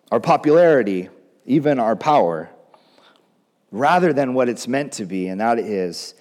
our 0.09 0.21
popularity, 0.21 1.09
even 1.45 1.79
our 1.79 1.97
power, 1.97 2.49
rather 3.71 4.13
than 4.13 4.33
what 4.33 4.47
it's 4.47 4.67
meant 4.67 4.93
to 4.93 5.05
be, 5.05 5.27
and 5.27 5.41
that 5.41 5.59
is 5.59 6.13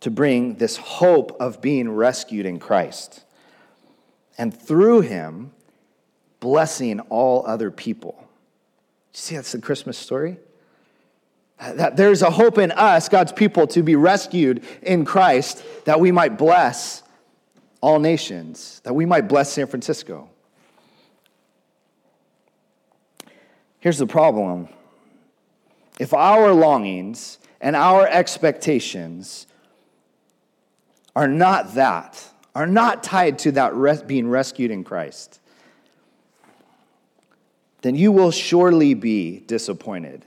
to 0.00 0.10
bring 0.10 0.56
this 0.56 0.76
hope 0.76 1.34
of 1.40 1.62
being 1.62 1.90
rescued 1.90 2.44
in 2.44 2.58
Christ. 2.58 3.24
And 4.38 4.56
through 4.56 5.00
him, 5.00 5.52
blessing 6.40 7.00
all 7.00 7.44
other 7.46 7.70
people. 7.70 8.16
You 8.20 8.26
see, 9.18 9.36
that's 9.36 9.52
the 9.52 9.60
Christmas 9.60 9.98
story. 9.98 10.38
That 11.60 11.96
there's 11.96 12.22
a 12.22 12.30
hope 12.30 12.56
in 12.58 12.70
us, 12.70 13.08
God's 13.08 13.32
people, 13.32 13.66
to 13.68 13.82
be 13.82 13.96
rescued 13.96 14.64
in 14.80 15.04
Christ, 15.04 15.64
that 15.86 15.98
we 15.98 16.12
might 16.12 16.38
bless 16.38 17.02
all 17.80 17.98
nations, 17.98 18.80
that 18.84 18.94
we 18.94 19.04
might 19.04 19.28
bless 19.28 19.52
San 19.52 19.66
Francisco. 19.66 20.30
Here's 23.80 23.98
the 23.98 24.06
problem 24.06 24.68
if 25.98 26.14
our 26.14 26.52
longings 26.52 27.38
and 27.60 27.74
our 27.74 28.06
expectations 28.06 29.46
are 31.16 31.26
not 31.26 31.74
that, 31.74 32.24
are 32.58 32.66
not 32.66 33.04
tied 33.04 33.38
to 33.38 33.52
that 33.52 33.72
res- 33.76 34.02
being 34.02 34.28
rescued 34.28 34.72
in 34.72 34.82
Christ, 34.82 35.38
then 37.82 37.94
you 37.94 38.10
will 38.10 38.32
surely 38.32 38.94
be 38.94 39.38
disappointed 39.38 40.24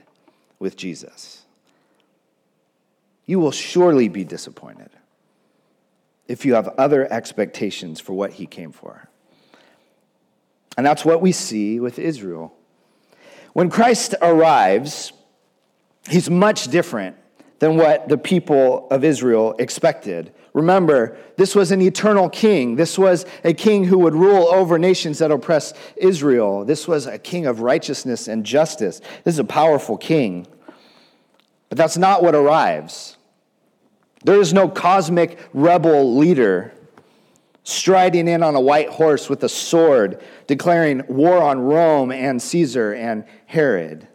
with 0.58 0.74
Jesus. 0.74 1.42
You 3.26 3.38
will 3.38 3.50
surely 3.50 4.08
be 4.08 4.24
disappointed 4.24 4.88
if 6.26 6.46
you 6.46 6.54
have 6.54 6.68
other 6.78 7.06
expectations 7.12 8.00
for 8.00 8.14
what 8.14 8.32
he 8.32 8.46
came 8.46 8.72
for. 8.72 9.10
And 10.78 10.86
that's 10.86 11.04
what 11.04 11.20
we 11.20 11.32
see 11.32 11.80
with 11.80 11.98
Israel. 11.98 12.54
When 13.52 13.68
Christ 13.68 14.14
arrives, 14.22 15.12
he's 16.08 16.30
much 16.30 16.68
different 16.68 17.16
than 17.62 17.76
what 17.76 18.08
the 18.08 18.18
people 18.18 18.88
of 18.90 19.04
Israel 19.04 19.54
expected. 19.60 20.32
Remember, 20.52 21.16
this 21.36 21.54
was 21.54 21.70
an 21.70 21.80
eternal 21.80 22.28
king. 22.28 22.74
This 22.74 22.98
was 22.98 23.24
a 23.44 23.54
king 23.54 23.84
who 23.84 24.00
would 24.00 24.16
rule 24.16 24.48
over 24.48 24.80
nations 24.80 25.20
that 25.20 25.30
oppress 25.30 25.72
Israel. 25.94 26.64
This 26.64 26.88
was 26.88 27.06
a 27.06 27.20
king 27.20 27.46
of 27.46 27.60
righteousness 27.60 28.26
and 28.26 28.44
justice. 28.44 28.98
This 29.22 29.34
is 29.34 29.38
a 29.38 29.44
powerful 29.44 29.96
king. 29.96 30.48
But 31.68 31.78
that's 31.78 31.96
not 31.96 32.20
what 32.20 32.34
arrives. 32.34 33.16
There 34.24 34.40
is 34.40 34.52
no 34.52 34.68
cosmic 34.68 35.38
rebel 35.54 36.16
leader 36.16 36.74
striding 37.62 38.26
in 38.26 38.42
on 38.42 38.56
a 38.56 38.60
white 38.60 38.88
horse 38.88 39.30
with 39.30 39.44
a 39.44 39.48
sword, 39.48 40.20
declaring 40.48 41.04
war 41.06 41.40
on 41.40 41.60
Rome 41.60 42.10
and 42.10 42.42
Caesar 42.42 42.92
and 42.92 43.24
Herod. 43.46 44.08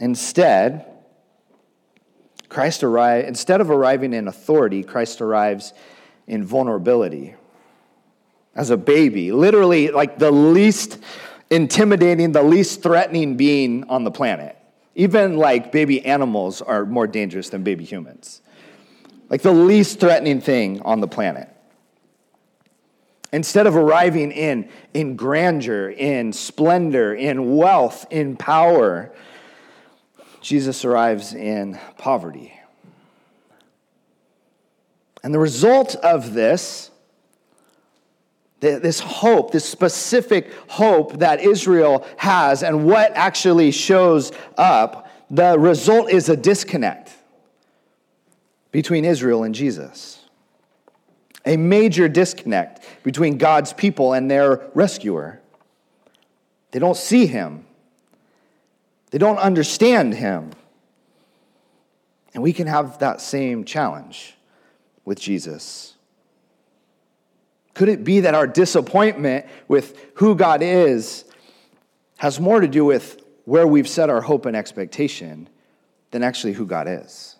Instead, 0.00 0.91
Christ 2.52 2.82
arrive, 2.82 3.26
instead 3.26 3.60
of 3.60 3.70
arriving 3.70 4.12
in 4.12 4.28
authority, 4.28 4.82
Christ 4.82 5.20
arrives 5.20 5.72
in 6.26 6.44
vulnerability. 6.44 7.34
As 8.54 8.70
a 8.70 8.76
baby, 8.76 9.32
literally 9.32 9.88
like 9.88 10.18
the 10.18 10.30
least 10.30 10.98
intimidating, 11.50 12.32
the 12.32 12.42
least 12.42 12.82
threatening 12.82 13.36
being 13.36 13.84
on 13.84 14.04
the 14.04 14.10
planet. 14.10 14.56
Even 14.94 15.36
like 15.36 15.72
baby 15.72 16.04
animals 16.04 16.62
are 16.62 16.84
more 16.84 17.06
dangerous 17.06 17.48
than 17.48 17.64
baby 17.64 17.84
humans 17.84 18.42
like 19.32 19.40
the 19.40 19.50
least 19.50 19.98
threatening 19.98 20.42
thing 20.42 20.82
on 20.82 21.00
the 21.00 21.08
planet. 21.08 21.48
Instead 23.32 23.66
of 23.66 23.76
arriving 23.76 24.30
in, 24.30 24.68
in 24.92 25.16
grandeur, 25.16 25.88
in 25.88 26.34
splendor, 26.34 27.14
in 27.14 27.56
wealth, 27.56 28.04
in 28.10 28.36
power, 28.36 29.10
Jesus 30.42 30.84
arrives 30.84 31.32
in 31.32 31.78
poverty. 31.96 32.52
And 35.22 35.32
the 35.32 35.38
result 35.38 35.94
of 35.96 36.34
this, 36.34 36.90
this 38.58 38.98
hope, 39.00 39.52
this 39.52 39.64
specific 39.64 40.52
hope 40.68 41.20
that 41.20 41.40
Israel 41.40 42.06
has, 42.16 42.62
and 42.62 42.84
what 42.84 43.12
actually 43.14 43.70
shows 43.70 44.32
up, 44.58 45.08
the 45.30 45.58
result 45.58 46.10
is 46.10 46.28
a 46.28 46.36
disconnect 46.36 47.12
between 48.72 49.04
Israel 49.04 49.44
and 49.44 49.54
Jesus. 49.54 50.18
A 51.46 51.56
major 51.56 52.08
disconnect 52.08 52.84
between 53.02 53.38
God's 53.38 53.72
people 53.72 54.12
and 54.12 54.30
their 54.30 54.60
rescuer. 54.74 55.40
They 56.72 56.78
don't 56.78 56.96
see 56.96 57.26
him, 57.26 57.64
they 59.12 59.18
don't 59.18 59.38
understand 59.38 60.14
him. 60.14 60.50
And 62.34 62.42
we 62.42 62.52
can 62.52 62.66
have 62.66 62.98
that 62.98 63.20
same 63.20 63.64
challenge 63.64 64.34
with 65.04 65.20
Jesus. 65.20 65.94
Could 67.74 67.88
it 67.88 68.02
be 68.02 68.20
that 68.20 68.34
our 68.34 68.48
disappointment 68.48 69.46
with 69.68 69.96
who 70.14 70.34
God 70.34 70.60
is 70.62 71.24
has 72.18 72.40
more 72.40 72.60
to 72.60 72.68
do 72.68 72.84
with 72.84 73.22
where 73.44 73.66
we've 73.66 73.88
set 73.88 74.10
our 74.10 74.20
hope 74.20 74.46
and 74.46 74.56
expectation 74.56 75.48
than 76.10 76.24
actually 76.24 76.54
who 76.54 76.66
God 76.66 76.88
is? 76.88 77.36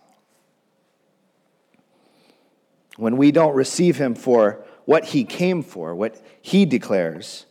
when 2.97 3.17
we 3.17 3.33
don't 3.33 3.55
receive 3.55 3.97
him 3.97 4.15
for 4.15 4.65
what 4.85 5.05
he 5.07 5.25
came 5.25 5.63
for, 5.63 5.95
what 5.95 6.21
he 6.41 6.65
declares, 6.65 7.47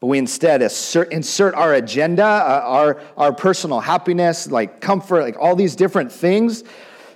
but 0.00 0.06
we 0.06 0.18
instead 0.18 0.62
assert, 0.62 1.12
insert 1.12 1.54
our 1.54 1.74
agenda, 1.74 2.24
uh, 2.24 2.62
our, 2.64 3.00
our 3.18 3.32
personal 3.32 3.80
happiness, 3.80 4.50
like 4.50 4.80
comfort, 4.80 5.20
like 5.20 5.36
all 5.38 5.54
these 5.54 5.76
different 5.76 6.10
things 6.10 6.64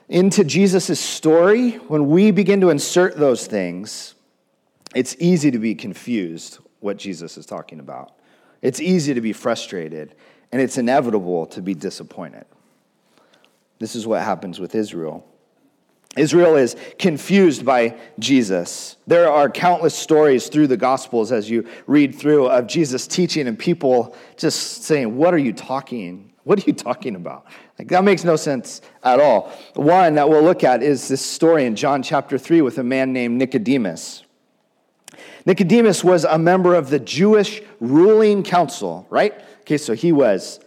into 0.09 0.45
Jesus' 0.45 1.01
story, 1.01 1.73
when 1.89 2.09
we 2.11 2.31
begin 2.31 2.61
to 2.61 2.69
insert 2.69 3.17
those 3.17 3.47
things, 3.47 4.15
it's 4.95 5.17
easy 5.19 5.51
to 5.51 5.59
be 5.59 5.75
confused 5.75 6.59
what 6.81 6.99
Jesus 6.99 7.39
is 7.39 7.47
talking 7.47 7.81
about. 7.81 8.13
It's 8.61 8.81
easy 8.81 9.15
to 9.15 9.21
be 9.21 9.33
frustrated, 9.33 10.15
and 10.53 10.61
it's 10.61 10.77
inevitable 10.77 11.47
to 11.47 11.63
be 11.63 11.75
disappointed. 11.75 12.45
This 13.79 13.97
is 13.97 14.07
what 14.07 14.23
happens 14.23 14.61
with 14.61 14.75
Israel. 14.75 15.27
Israel 16.17 16.57
is 16.57 16.77
confused 16.99 17.65
by 17.65 17.97
Jesus. 18.19 18.97
There 19.07 19.31
are 19.31 19.51
countless 19.51 19.95
stories 19.95 20.49
through 20.49 20.69
the 20.69 20.77
Gospels 20.77 21.33
as 21.33 21.51
you 21.51 21.67
read 21.87 22.15
through 22.15 22.47
of 22.47 22.67
Jesus 22.67 23.07
teaching 23.07 23.49
and 23.49 23.59
people 23.59 24.17
just 24.37 24.85
saying, 24.85 25.17
What 25.17 25.35
are 25.35 25.39
you 25.39 25.53
talking? 25.53 26.33
What 26.45 26.59
are 26.59 26.67
you 26.67 26.75
talking 26.75 27.17
about? 27.17 27.47
Like, 27.79 27.89
that 27.89 28.05
makes 28.05 28.23
no 28.23 28.37
sense 28.37 28.83
at 29.03 29.19
all. 29.19 29.51
One 29.75 30.15
that 30.15 30.29
we'll 30.29 30.43
look 30.43 30.63
at 30.63 30.83
is 30.83 31.09
this 31.09 31.25
story 31.25 31.65
in 31.65 31.75
John 31.75 32.03
chapter 32.03 32.39
3 32.39 32.61
with 32.61 32.79
a 32.79 32.85
man 32.85 33.13
named 33.13 33.39
Nicodemus. 33.39 34.23
Nicodemus 35.47 36.05
was 36.05 36.25
a 36.25 36.39
member 36.39 36.75
of 36.75 36.91
the 36.91 36.99
Jewish 36.99 37.63
ruling 37.81 38.43
council, 38.43 39.07
right? 39.11 39.35
Okay, 39.61 39.79
so 39.79 39.95
he 39.95 40.13
was 40.13 40.61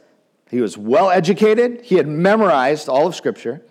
he 0.49 0.62
was 0.62 0.77
well 0.77 1.10
educated, 1.10 1.81
he 1.83 1.95
had 1.95 2.07
memorized 2.07 2.88
all 2.88 3.07
of 3.07 3.15
scripture. 3.15 3.62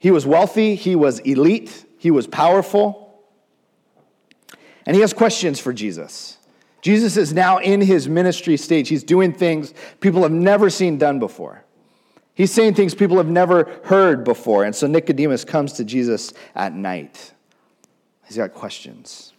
He 0.00 0.10
was 0.10 0.26
wealthy, 0.26 0.74
he 0.74 0.96
was 0.96 1.20
elite, 1.20 1.84
he 1.98 2.10
was 2.10 2.26
powerful. 2.26 3.22
And 4.86 4.96
he 4.96 5.02
has 5.02 5.12
questions 5.12 5.60
for 5.60 5.72
Jesus. 5.72 6.38
Jesus 6.80 7.18
is 7.18 7.34
now 7.34 7.58
in 7.58 7.82
his 7.82 8.08
ministry 8.08 8.56
stage. 8.56 8.88
He's 8.88 9.04
doing 9.04 9.34
things 9.34 9.74
people 10.00 10.22
have 10.22 10.32
never 10.32 10.70
seen 10.70 10.96
done 10.96 11.18
before. 11.18 11.64
He's 12.34 12.50
saying 12.50 12.74
things 12.74 12.94
people 12.94 13.18
have 13.18 13.28
never 13.28 13.70
heard 13.84 14.24
before. 14.24 14.64
And 14.64 14.74
so 14.74 14.86
Nicodemus 14.86 15.44
comes 15.44 15.74
to 15.74 15.84
Jesus 15.84 16.32
at 16.54 16.72
night. 16.72 17.34
He's 18.26 18.38
got 18.38 18.54
questions. 18.54 19.34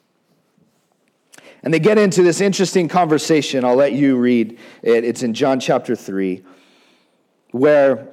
And 1.63 1.73
they 1.73 1.79
get 1.79 1.97
into 1.97 2.21
this 2.21 2.39
interesting 2.39 2.87
conversation. 2.87 3.65
I'll 3.65 3.75
let 3.75 3.93
you 3.93 4.17
read 4.17 4.59
it. 4.83 5.03
It's 5.03 5.23
in 5.23 5.33
John 5.33 5.59
chapter 5.59 5.95
3, 5.95 6.43
where 7.49 8.10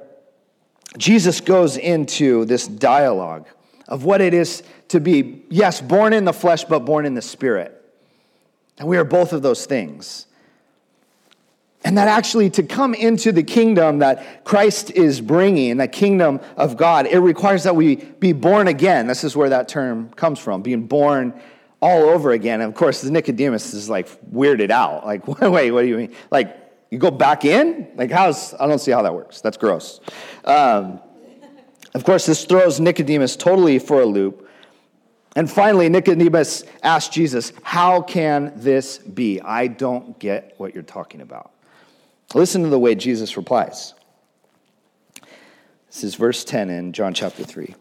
Jesus 0.97 1.41
goes 1.41 1.77
into 1.77 2.45
this 2.45 2.67
dialogue 2.67 3.47
of 3.87 4.05
what 4.05 4.21
it 4.21 4.33
is 4.33 4.63
to 4.89 4.99
be, 4.99 5.43
yes, 5.49 5.81
born 5.81 6.13
in 6.13 6.25
the 6.25 6.33
flesh, 6.33 6.63
but 6.63 6.79
born 6.79 7.05
in 7.05 7.13
the 7.13 7.21
spirit. 7.21 7.75
And 8.77 8.87
we 8.87 8.97
are 8.97 9.03
both 9.03 9.33
of 9.33 9.41
those 9.41 9.65
things. 9.65 10.25
And 11.83 11.97
that 11.97 12.07
actually, 12.07 12.49
to 12.51 12.63
come 12.63 12.93
into 12.93 13.31
the 13.31 13.43
kingdom 13.43 13.99
that 13.99 14.43
Christ 14.43 14.91
is 14.91 15.21
bringing, 15.21 15.77
the 15.77 15.87
kingdom 15.87 16.41
of 16.57 16.75
God, 16.75 17.07
it 17.07 17.19
requires 17.19 17.63
that 17.63 17.75
we 17.75 17.95
be 17.95 18.33
born 18.33 18.67
again. 18.67 19.07
This 19.07 19.23
is 19.23 19.35
where 19.35 19.49
that 19.49 19.69
term 19.69 20.09
comes 20.09 20.39
from, 20.39 20.61
being 20.61 20.87
born 20.87 21.39
all 21.81 22.09
over 22.09 22.31
again. 22.31 22.59
And 22.61 22.69
of 22.69 22.75
course, 22.75 23.03
Nicodemus 23.03 23.73
is 23.73 23.89
like 23.89 24.07
weirded 24.29 24.71
out. 24.71 25.05
Like, 25.05 25.25
wait, 25.41 25.71
what 25.71 25.83
do 25.83 25.87
you 25.87 25.97
mean? 25.97 26.15
Like, 26.29 26.57
you 26.89 26.97
go 26.97 27.11
back 27.11 27.45
in? 27.45 27.87
Like, 27.95 28.11
how's, 28.11 28.53
I 28.55 28.67
don't 28.67 28.79
see 28.79 28.91
how 28.91 29.01
that 29.03 29.13
works. 29.13 29.41
That's 29.41 29.57
gross. 29.57 29.99
Um, 30.43 30.99
of 31.93 32.03
course, 32.03 32.25
this 32.25 32.45
throws 32.45 32.79
Nicodemus 32.79 33.35
totally 33.35 33.79
for 33.79 34.01
a 34.01 34.05
loop. 34.05 34.47
And 35.35 35.49
finally, 35.49 35.89
Nicodemus 35.89 36.63
asked 36.81 37.13
Jesus, 37.13 37.53
How 37.61 38.01
can 38.01 38.53
this 38.55 38.97
be? 38.97 39.39
I 39.41 39.67
don't 39.67 40.17
get 40.19 40.55
what 40.57 40.73
you're 40.73 40.83
talking 40.83 41.21
about. 41.21 41.51
Listen 42.33 42.63
to 42.63 42.69
the 42.69 42.79
way 42.79 42.95
Jesus 42.95 43.37
replies. 43.37 43.93
This 45.87 46.03
is 46.03 46.15
verse 46.15 46.43
10 46.43 46.69
in 46.69 46.93
John 46.93 47.13
chapter 47.13 47.43
3. 47.43 47.75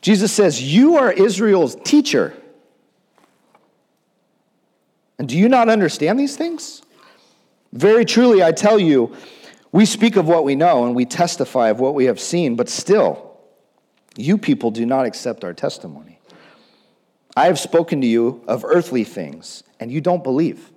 Jesus 0.00 0.32
says, 0.32 0.62
You 0.62 0.96
are 0.96 1.12
Israel's 1.12 1.76
teacher. 1.76 2.34
And 5.18 5.28
do 5.28 5.38
you 5.38 5.48
not 5.48 5.68
understand 5.68 6.18
these 6.18 6.36
things? 6.36 6.82
Very 7.74 8.04
truly, 8.04 8.42
I 8.42 8.52
tell 8.52 8.78
you, 8.78 9.14
we 9.72 9.84
speak 9.84 10.14
of 10.14 10.28
what 10.28 10.44
we 10.44 10.54
know 10.54 10.86
and 10.86 10.94
we 10.94 11.04
testify 11.04 11.70
of 11.70 11.80
what 11.80 11.94
we 11.94 12.04
have 12.04 12.20
seen, 12.20 12.54
but 12.54 12.68
still, 12.68 13.36
you 14.16 14.38
people 14.38 14.70
do 14.70 14.86
not 14.86 15.06
accept 15.06 15.42
our 15.42 15.52
testimony. 15.52 16.20
I 17.36 17.46
have 17.46 17.58
spoken 17.58 18.00
to 18.00 18.06
you 18.06 18.44
of 18.46 18.64
earthly 18.64 19.02
things, 19.02 19.64
and 19.80 19.90
you 19.90 20.00
don't 20.00 20.22
believe. 20.22 20.70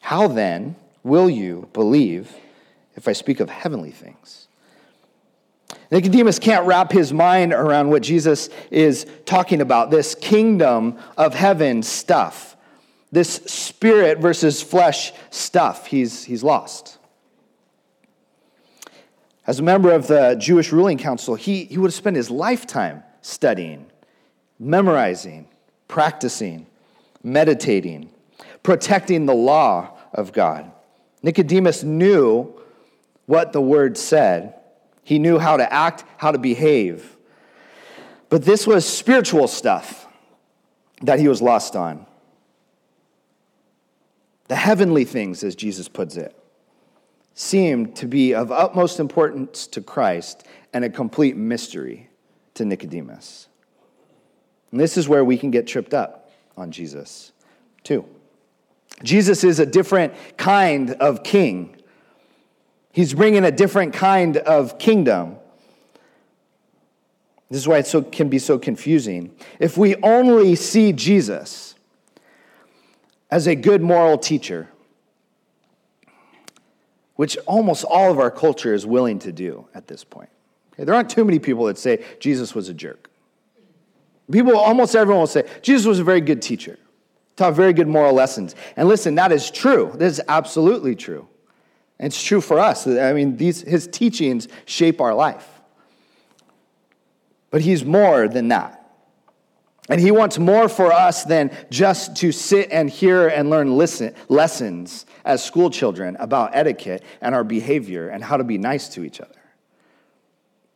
How 0.00 0.26
then 0.26 0.74
will 1.02 1.28
you 1.28 1.68
believe 1.74 2.34
if 2.96 3.06
I 3.06 3.12
speak 3.12 3.38
of 3.40 3.50
heavenly 3.50 3.90
things? 3.90 4.48
Nicodemus 5.90 6.38
can't 6.38 6.66
wrap 6.66 6.92
his 6.92 7.12
mind 7.12 7.52
around 7.52 7.90
what 7.90 8.02
Jesus 8.02 8.48
is 8.70 9.06
talking 9.26 9.60
about 9.60 9.90
this 9.90 10.14
kingdom 10.14 10.98
of 11.18 11.34
heaven 11.34 11.82
stuff, 11.82 12.49
this 13.12 13.34
spirit 13.46 14.18
versus 14.18 14.62
flesh 14.62 15.12
stuff. 15.30 15.86
He's, 15.86 16.24
he's 16.24 16.42
lost. 16.42 16.98
As 19.46 19.58
a 19.58 19.62
member 19.62 19.92
of 19.92 20.06
the 20.06 20.36
Jewish 20.38 20.70
ruling 20.72 20.98
council, 20.98 21.34
he, 21.34 21.64
he 21.64 21.78
would 21.78 21.88
have 21.88 21.94
spent 21.94 22.16
his 22.16 22.30
lifetime 22.30 23.02
studying, 23.20 23.86
memorizing, 24.58 25.48
practicing, 25.88 26.66
meditating, 27.22 28.10
protecting 28.62 29.26
the 29.26 29.34
law 29.34 29.96
of 30.12 30.32
God. 30.32 30.70
Nicodemus 31.22 31.82
knew 31.82 32.54
what 33.26 33.52
the 33.52 33.60
word 33.60 33.98
said 33.98 34.54
he 35.02 35.18
knew 35.18 35.40
how 35.40 35.56
to 35.56 35.72
act, 35.72 36.04
how 36.18 36.30
to 36.30 36.38
behave. 36.38 37.16
But 38.28 38.44
this 38.44 38.64
was 38.64 38.86
spiritual 38.86 39.48
stuff 39.48 40.06
that 41.02 41.18
he 41.18 41.26
was 41.26 41.42
lost 41.42 41.74
on. 41.74 42.06
The 44.50 44.56
heavenly 44.56 45.04
things, 45.04 45.44
as 45.44 45.54
Jesus 45.54 45.86
puts 45.86 46.16
it, 46.16 46.36
seemed 47.34 47.94
to 47.94 48.08
be 48.08 48.34
of 48.34 48.50
utmost 48.50 48.98
importance 48.98 49.68
to 49.68 49.80
Christ 49.80 50.44
and 50.72 50.84
a 50.84 50.90
complete 50.90 51.36
mystery 51.36 52.10
to 52.54 52.64
Nicodemus. 52.64 53.46
And 54.72 54.80
this 54.80 54.96
is 54.96 55.08
where 55.08 55.24
we 55.24 55.38
can 55.38 55.52
get 55.52 55.68
tripped 55.68 55.94
up 55.94 56.32
on 56.56 56.72
Jesus, 56.72 57.30
too. 57.84 58.04
Jesus 59.04 59.44
is 59.44 59.60
a 59.60 59.66
different 59.66 60.14
kind 60.36 60.90
of 60.94 61.22
king 61.22 61.80
He's 62.92 63.14
bringing 63.14 63.44
a 63.44 63.52
different 63.52 63.94
kind 63.94 64.36
of 64.36 64.78
kingdom. 64.78 65.36
This 67.48 67.60
is 67.60 67.68
why 67.68 67.78
it 67.78 67.86
so, 67.86 68.02
can 68.02 68.28
be 68.28 68.38
so 68.38 68.58
confusing. 68.58 69.32
If 69.60 69.76
we 69.76 69.94
only 70.02 70.56
see 70.56 70.92
Jesus 70.92 71.76
as 73.30 73.46
a 73.46 73.54
good 73.54 73.80
moral 73.80 74.18
teacher, 74.18 74.68
which 77.16 77.36
almost 77.46 77.84
all 77.84 78.10
of 78.10 78.18
our 78.18 78.30
culture 78.30 78.74
is 78.74 78.86
willing 78.86 79.18
to 79.20 79.32
do 79.32 79.66
at 79.74 79.86
this 79.86 80.04
point. 80.04 80.30
Okay, 80.72 80.84
there 80.84 80.94
aren't 80.94 81.10
too 81.10 81.24
many 81.24 81.38
people 81.38 81.66
that 81.66 81.78
say 81.78 82.04
Jesus 82.18 82.54
was 82.54 82.68
a 82.68 82.74
jerk. 82.74 83.10
People, 84.30 84.56
almost 84.56 84.94
everyone 84.94 85.20
will 85.20 85.26
say, 85.26 85.48
Jesus 85.62 85.86
was 85.86 85.98
a 85.98 86.04
very 86.04 86.20
good 86.20 86.40
teacher, 86.40 86.78
taught 87.36 87.54
very 87.54 87.72
good 87.72 87.88
moral 87.88 88.14
lessons. 88.14 88.54
And 88.76 88.88
listen, 88.88 89.16
that 89.16 89.32
is 89.32 89.50
true. 89.50 89.90
That 89.94 90.06
is 90.06 90.20
absolutely 90.28 90.94
true. 90.94 91.28
And 91.98 92.06
it's 92.06 92.22
true 92.22 92.40
for 92.40 92.58
us. 92.58 92.86
I 92.86 93.12
mean, 93.12 93.36
these, 93.36 93.60
his 93.60 93.86
teachings 93.86 94.48
shape 94.64 95.00
our 95.00 95.14
life. 95.14 95.46
But 97.50 97.62
he's 97.62 97.84
more 97.84 98.28
than 98.28 98.48
that. 98.48 98.79
And 99.90 100.00
he 100.00 100.12
wants 100.12 100.38
more 100.38 100.68
for 100.68 100.92
us 100.92 101.24
than 101.24 101.50
just 101.68 102.16
to 102.18 102.30
sit 102.30 102.70
and 102.70 102.88
hear 102.88 103.26
and 103.26 103.50
learn 103.50 103.76
listen, 103.76 104.14
lessons 104.28 105.04
as 105.24 105.44
school 105.44 105.68
children 105.68 106.16
about 106.20 106.52
etiquette 106.54 107.02
and 107.20 107.34
our 107.34 107.42
behavior 107.42 108.08
and 108.08 108.22
how 108.22 108.36
to 108.36 108.44
be 108.44 108.56
nice 108.56 108.88
to 108.90 109.04
each 109.04 109.20
other. 109.20 109.34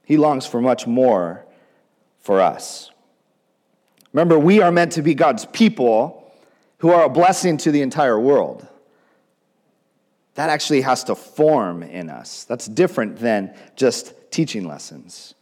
He 0.04 0.16
longs 0.16 0.46
for 0.46 0.60
much 0.60 0.88
more 0.88 1.46
for 2.18 2.40
us. 2.40 2.90
Remember, 4.12 4.36
we 4.36 4.60
are 4.60 4.72
meant 4.72 4.92
to 4.92 5.02
be 5.02 5.14
God's 5.14 5.44
people 5.46 6.32
who 6.78 6.90
are 6.90 7.04
a 7.04 7.08
blessing 7.08 7.56
to 7.58 7.70
the 7.70 7.82
entire 7.82 8.18
world 8.18 8.66
that 10.34 10.50
actually 10.50 10.80
has 10.80 11.04
to 11.04 11.14
form 11.14 11.84
in 11.84 12.10
us. 12.10 12.44
That's 12.44 12.66
different 12.66 13.18
than 13.18 13.54
just 13.76 14.12
teaching 14.32 14.66
lessons. 14.66 15.34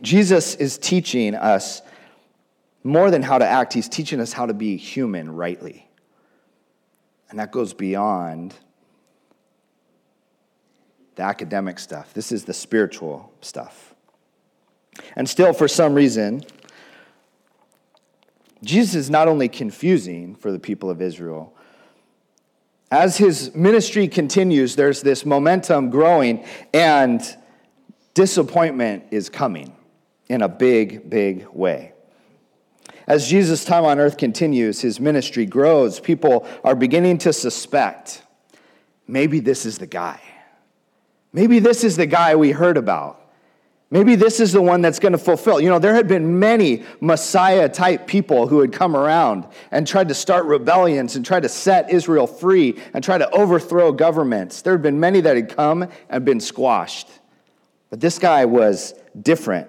Jesus 0.00 0.54
is 0.54 0.78
teaching 0.78 1.34
us 1.34 1.82
more 2.84 3.10
than 3.10 3.22
how 3.22 3.38
to 3.38 3.46
act, 3.46 3.72
he's 3.72 3.88
teaching 3.88 4.20
us 4.20 4.32
how 4.32 4.46
to 4.46 4.54
be 4.54 4.76
human 4.76 5.34
rightly. 5.34 5.88
And 7.30 7.38
that 7.38 7.52
goes 7.52 7.72
beyond 7.72 8.54
the 11.14 11.22
academic 11.22 11.78
stuff. 11.78 12.12
This 12.14 12.32
is 12.32 12.44
the 12.44 12.54
spiritual 12.54 13.32
stuff. 13.40 13.94
And 15.16 15.28
still, 15.28 15.52
for 15.52 15.68
some 15.68 15.94
reason, 15.94 16.42
Jesus 18.62 18.94
is 18.94 19.10
not 19.10 19.28
only 19.28 19.48
confusing 19.48 20.34
for 20.34 20.52
the 20.52 20.58
people 20.58 20.90
of 20.90 21.00
Israel, 21.00 21.54
as 22.90 23.16
his 23.16 23.54
ministry 23.54 24.06
continues, 24.06 24.76
there's 24.76 25.00
this 25.00 25.24
momentum 25.24 25.88
growing, 25.88 26.44
and 26.74 27.22
disappointment 28.14 29.04
is 29.10 29.28
coming 29.28 29.74
in 30.28 30.42
a 30.42 30.48
big, 30.48 31.08
big 31.08 31.46
way. 31.48 31.92
As 33.06 33.28
Jesus' 33.28 33.64
time 33.64 33.84
on 33.84 33.98
earth 33.98 34.16
continues, 34.16 34.80
his 34.80 35.00
ministry 35.00 35.44
grows. 35.46 35.98
People 36.00 36.46
are 36.62 36.74
beginning 36.74 37.18
to 37.18 37.32
suspect 37.32 38.22
maybe 39.06 39.40
this 39.40 39.66
is 39.66 39.78
the 39.78 39.86
guy. 39.86 40.20
Maybe 41.32 41.58
this 41.58 41.82
is 41.82 41.96
the 41.96 42.06
guy 42.06 42.36
we 42.36 42.52
heard 42.52 42.76
about. 42.76 43.18
Maybe 43.90 44.14
this 44.14 44.40
is 44.40 44.52
the 44.52 44.62
one 44.62 44.80
that's 44.80 44.98
going 44.98 45.12
to 45.12 45.18
fulfill. 45.18 45.60
You 45.60 45.68
know, 45.68 45.78
there 45.78 45.94
had 45.94 46.08
been 46.08 46.38
many 46.38 46.84
Messiah 47.00 47.68
type 47.68 48.06
people 48.06 48.46
who 48.46 48.60
had 48.60 48.72
come 48.72 48.96
around 48.96 49.46
and 49.70 49.86
tried 49.86 50.08
to 50.08 50.14
start 50.14 50.46
rebellions 50.46 51.14
and 51.14 51.26
try 51.26 51.40
to 51.40 51.48
set 51.48 51.90
Israel 51.90 52.26
free 52.26 52.80
and 52.94 53.04
try 53.04 53.18
to 53.18 53.28
overthrow 53.30 53.92
governments. 53.92 54.62
There 54.62 54.72
had 54.72 54.80
been 54.80 54.98
many 54.98 55.20
that 55.20 55.36
had 55.36 55.54
come 55.54 55.88
and 56.08 56.24
been 56.24 56.40
squashed. 56.40 57.08
But 57.92 58.00
this 58.00 58.18
guy 58.18 58.46
was 58.46 58.94
different, 59.20 59.68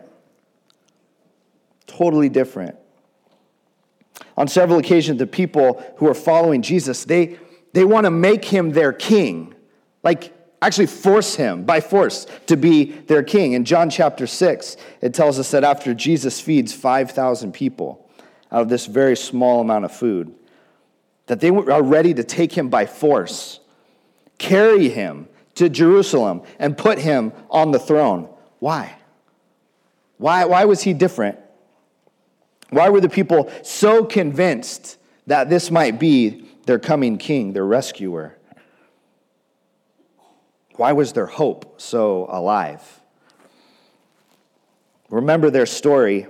totally 1.88 2.30
different. 2.30 2.78
On 4.38 4.48
several 4.48 4.80
occasions, 4.80 5.20
the 5.20 5.28
people 5.28 5.84
who 5.98 6.08
are 6.08 6.14
following 6.14 6.62
Jesus, 6.62 7.04
they, 7.04 7.38
they 7.74 7.84
want 7.84 8.06
to 8.06 8.12
make 8.12 8.46
him 8.46 8.72
their 8.72 8.94
king. 8.94 9.54
Like, 10.04 10.34
actually 10.62 10.86
force 10.86 11.36
him 11.36 11.66
by 11.66 11.82
force 11.82 12.26
to 12.48 12.56
be 12.56 12.86
their 12.86 13.24
king. 13.24 13.52
In 13.52 13.66
John 13.66 13.90
chapter 13.90 14.26
6, 14.26 14.78
it 15.02 15.14
tells 15.14 15.38
us 15.38 15.52
that 15.52 15.66
after 15.66 15.94
Jesus 15.94 16.40
feeds 16.40 16.72
5,000 16.72 17.52
people 17.52 18.10
out 18.54 18.62
of 18.62 18.70
this 18.70 18.86
very 18.86 19.18
small 19.18 19.60
amount 19.60 19.84
of 19.84 19.92
food, 19.92 20.34
that 21.26 21.42
they 21.42 21.50
are 21.50 21.84
ready 21.84 22.14
to 22.14 22.24
take 22.24 22.54
him 22.54 22.70
by 22.70 22.86
force, 22.86 23.60
carry 24.38 24.88
him 24.88 25.28
to 25.56 25.70
Jerusalem, 25.70 26.42
and 26.60 26.78
put 26.78 26.98
him 26.98 27.32
on 27.50 27.72
the 27.72 27.80
throne. 27.80 28.28
Why? 28.60 28.96
Why, 30.18 30.46
why 30.46 30.66
was 30.66 30.82
he 30.82 30.94
different? 30.94 31.38
Why 32.70 32.90
were 32.90 33.02
the 33.02 33.10
people 33.10 33.52
so 33.62 34.04
convinced 34.04 34.98
that 35.28 35.50
this 35.50 35.70
might 35.70 36.00
be 36.00 36.50
their 36.66 36.80
coming 36.80 37.18
king, 37.18 37.54
their 37.54 37.66
rescuer? 37.66 38.38
Why 40.76 40.94
was 40.94 41.14
their 41.14 41.28
hope 41.28 41.80
so 41.80 42.28
alive? 42.30 42.82
Remember 45.10 45.52
their 45.52 45.68
story. 45.68 46.26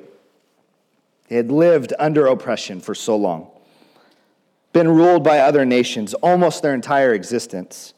They 1.29 1.38
had 1.38 1.49
lived 1.49 1.93
under 1.97 2.27
oppression 2.27 2.81
for 2.81 2.93
so 2.93 3.15
long, 3.15 3.49
been 4.73 4.89
ruled 4.89 5.23
by 5.23 5.39
other 5.39 5.65
nations 5.65 6.13
almost 6.15 6.62
their 6.62 6.73
entire 6.73 7.13
existence. 7.13 7.93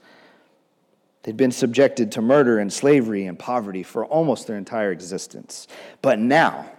They'd 1.26 1.36
been 1.36 1.52
subjected 1.52 2.12
to 2.12 2.22
murder 2.22 2.60
and 2.60 2.72
slavery 2.72 3.26
and 3.26 3.38
poverty 3.38 3.82
for 3.82 4.06
almost 4.06 4.46
their 4.46 4.58
entire 4.58 4.92
existence. 4.92 5.68
But 6.04 6.20
now, 6.20 6.70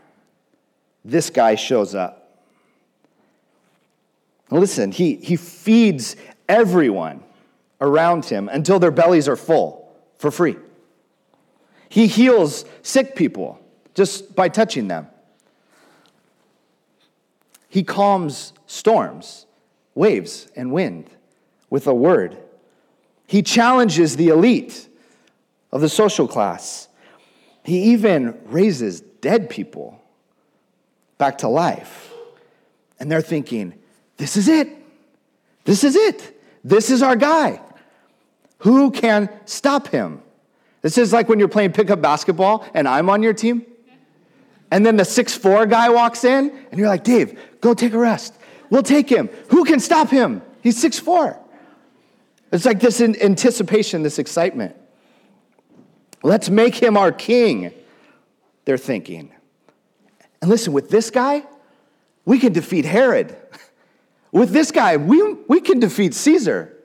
this 1.05 1.31
guy 1.31 1.57
shows 1.57 1.97
up. 1.97 2.39
Listen, 4.49 4.93
he, 4.93 5.17
he 5.17 5.35
feeds 5.35 6.15
everyone 6.49 7.25
around 7.81 8.27
him 8.27 8.49
until 8.49 8.79
their 8.79 8.93
bellies 8.93 9.27
are 9.27 9.35
full 9.35 9.93
for 10.17 10.31
free. 10.31 10.55
He 11.89 12.07
heals 12.07 12.67
sick 12.83 13.17
people 13.17 13.61
just 13.95 14.37
by 14.37 14.49
touching 14.49 14.87
them. 14.87 15.09
He 17.69 17.83
calms 17.83 18.53
storms, 18.69 19.47
waves, 19.97 20.47
and 20.55 20.71
wind 20.71 21.11
with 21.69 21.89
a 21.89 21.95
word. 21.95 22.39
He 23.27 23.43
challenges 23.43 24.17
the 24.17 24.29
elite 24.29 24.89
of 25.73 25.81
the 25.81 25.89
social 25.89 26.29
class. 26.29 26.89
He 27.65 27.93
even 27.93 28.39
raises 28.45 29.01
dead 29.01 29.51
people 29.51 30.01
back 31.19 31.39
to 31.39 31.49
life. 31.49 32.13
And 33.01 33.11
they're 33.11 33.21
thinking, 33.21 33.75
this 34.17 34.37
is 34.37 34.49
it. 34.49 34.69
This 35.65 35.83
is 35.83 35.97
it. 35.97 36.41
This 36.63 36.91
is 36.91 37.03
our 37.03 37.17
guy. 37.17 37.61
Who 38.59 38.91
can 38.91 39.29
stop 39.45 39.89
him? 39.89 40.23
This 40.83 40.97
is 40.97 41.13
like 41.13 41.29
when 41.29 41.39
you're 41.39 41.49
playing 41.49 41.73
pickup 41.73 42.01
basketball 42.01 42.65
and 42.73 42.87
I'm 42.87 43.11
on 43.11 43.23
your 43.23 43.33
team. 43.33 43.67
And 44.71 44.87
then 44.87 44.97
the 44.97 45.05
six-four 45.05 45.67
guy 45.67 45.91
walks 45.91 46.25
in 46.25 46.51
and 46.71 46.79
you're 46.79 46.89
like, 46.89 47.05
Dave, 47.05 47.39
go 47.61 47.75
take 47.75 47.93
a 47.93 47.99
rest. 47.99 48.35
We'll 48.71 48.83
take 48.83 49.09
him. 49.09 49.29
Who 49.49 49.65
can 49.65 49.81
stop 49.81 50.09
him? 50.09 50.43
He's 50.63 50.81
six-four. 50.81 51.39
It's 52.53 52.65
like 52.65 52.81
this 52.81 53.01
anticipation, 53.01 54.03
this 54.03 54.19
excitement. 54.19 54.77
Let's 56.23 56.49
make 56.49 56.75
him 56.75 56.97
our 56.97 57.13
king, 57.13 57.73
they're 58.65 58.79
thinking. 58.79 59.33
And 60.41 60.51
listen, 60.51 60.73
with 60.73 60.91
this 60.91 61.11
guy, 61.11 61.45
we 62.25 62.39
can 62.39 62.53
defeat 62.53 62.85
Herod. 62.85 63.37
With 64.33 64.51
this 64.51 64.71
guy, 64.71 64.99
we, 64.99 65.35
we 65.49 65.63
can 65.63 65.79
defeat 65.79 66.13
Caesar. 66.13 66.77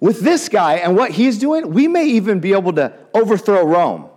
With 0.00 0.20
this 0.20 0.48
guy 0.48 0.76
and 0.76 0.96
what 0.96 1.12
he's 1.12 1.38
doing, 1.38 1.70
we 1.70 1.86
may 1.86 2.06
even 2.06 2.40
be 2.40 2.52
able 2.52 2.72
to 2.72 2.92
overthrow 3.14 3.64
Rome. 3.64 4.08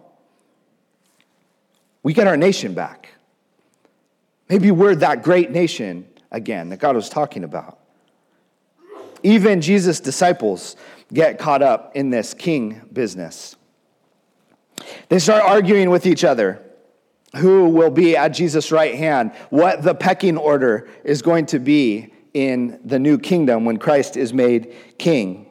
We 2.02 2.14
get 2.14 2.26
our 2.26 2.38
nation 2.38 2.74
back. 2.74 3.10
Maybe 4.50 4.72
we're 4.72 4.96
that 4.96 5.22
great 5.22 5.52
nation 5.52 6.08
again 6.32 6.70
that 6.70 6.80
God 6.80 6.96
was 6.96 7.10
talking 7.10 7.44
about. 7.44 7.81
Even 9.24 9.62
Jesus' 9.62 10.00
disciples 10.00 10.76
get 11.14 11.38
caught 11.38 11.62
up 11.62 11.96
in 11.96 12.10
this 12.10 12.34
king 12.34 12.82
business. 12.92 13.56
They 15.10 15.20
start 15.20 15.44
arguing 15.44 15.90
with 15.90 16.06
each 16.06 16.24
other 16.24 16.62
who 17.36 17.70
will 17.70 17.92
be 17.92 18.18
at 18.18 18.30
Jesus' 18.30 18.72
right 18.72 18.96
hand, 18.96 19.32
what 19.50 19.84
the 19.84 19.96
pecking 19.96 20.38
order 20.38 20.90
is 21.04 21.22
going 21.22 21.46
to 21.48 21.60
be 21.60 22.14
in 22.34 22.80
the 22.84 23.00
new 23.00 23.18
kingdom 23.18 23.66
when 23.66 23.78
Christ 23.78 24.18
is 24.18 24.34
made 24.34 24.76
king. 24.98 25.48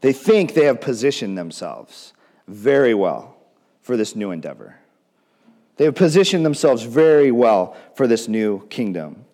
They 0.00 0.12
think 0.12 0.54
they 0.54 0.66
have 0.66 0.80
positioned 0.80 1.36
themselves 1.36 2.12
very 2.46 2.94
well 2.94 3.36
for 3.80 3.96
this 3.96 4.14
new 4.14 4.30
endeavor. 4.30 4.76
They 5.76 5.84
have 5.84 5.94
positioned 5.94 6.44
themselves 6.44 6.82
very 6.82 7.30
well 7.30 7.76
for 7.94 8.06
this 8.06 8.28
new 8.28 8.66
kingdom. 8.68 9.25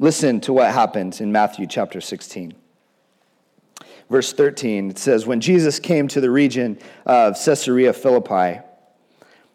Listen 0.00 0.40
to 0.40 0.54
what 0.54 0.72
happens 0.72 1.20
in 1.20 1.30
Matthew 1.30 1.66
chapter 1.66 2.00
16. 2.00 2.54
Verse 4.08 4.32
13, 4.32 4.92
it 4.92 4.98
says, 4.98 5.26
When 5.26 5.42
Jesus 5.42 5.78
came 5.78 6.08
to 6.08 6.22
the 6.22 6.30
region 6.30 6.78
of 7.04 7.34
Caesarea 7.44 7.92
Philippi, 7.92 8.60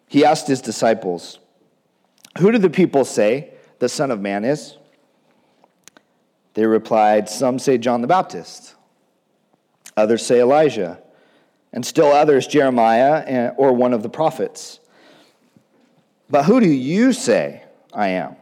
he 0.08 0.24
asked 0.24 0.48
his 0.48 0.62
disciples, 0.62 1.40
Who 2.38 2.52
do 2.52 2.60
the 2.60 2.70
people 2.70 3.06
say 3.06 3.56
the 3.80 3.90
Son 3.90 4.12
of 4.12 4.22
Man 4.22 4.46
is? 4.46 4.78
They 6.54 6.68
replied, 6.68 7.28
Some 7.28 7.58
say 7.58 7.80
John 7.80 8.02
the 8.02 8.08
Baptist 8.08 8.76
Others 9.98 10.24
say 10.24 10.42
Elijah, 10.42 11.02
and 11.74 11.84
still 11.84 12.12
others 12.12 12.46
Jeremiah 12.46 13.54
or 13.58 13.74
one 13.74 13.94
of 13.94 14.04
the 14.04 14.10
prophets. 14.10 14.80
But 16.30 16.46
who 16.46 16.60
do 16.60 16.70
you 16.70 17.14
say 17.14 17.64
I 17.92 18.10
am? 18.10 18.36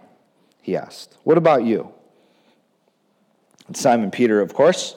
He 0.64 0.78
asked. 0.78 1.18
What 1.24 1.38
about 1.38 1.66
you? 1.66 1.93
Simon 3.72 4.12
Peter, 4.12 4.42
of 4.42 4.54
course, 4.54 4.96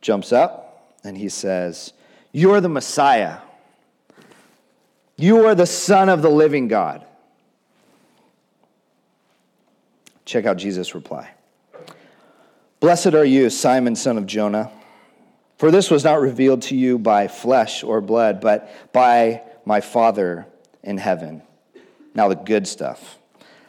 jumps 0.00 0.32
up 0.32 0.94
and 1.04 1.16
he 1.16 1.28
says, 1.28 1.92
You're 2.32 2.60
the 2.60 2.68
Messiah. 2.68 3.38
You 5.16 5.46
are 5.46 5.54
the 5.54 5.66
Son 5.66 6.08
of 6.08 6.22
the 6.22 6.30
living 6.30 6.68
God. 6.68 7.04
Check 10.24 10.44
out 10.44 10.58
Jesus' 10.58 10.94
reply. 10.94 11.30
Blessed 12.80 13.14
are 13.14 13.24
you, 13.24 13.50
Simon, 13.50 13.96
son 13.96 14.18
of 14.18 14.26
Jonah. 14.26 14.70
For 15.56 15.72
this 15.72 15.90
was 15.90 16.04
not 16.04 16.20
revealed 16.20 16.62
to 16.62 16.76
you 16.76 16.98
by 16.98 17.26
flesh 17.26 17.82
or 17.82 18.00
blood, 18.00 18.40
but 18.40 18.70
by 18.92 19.42
my 19.64 19.80
Father 19.80 20.46
in 20.84 20.98
heaven. 20.98 21.42
Now, 22.14 22.28
the 22.28 22.36
good 22.36 22.68
stuff. 22.68 23.18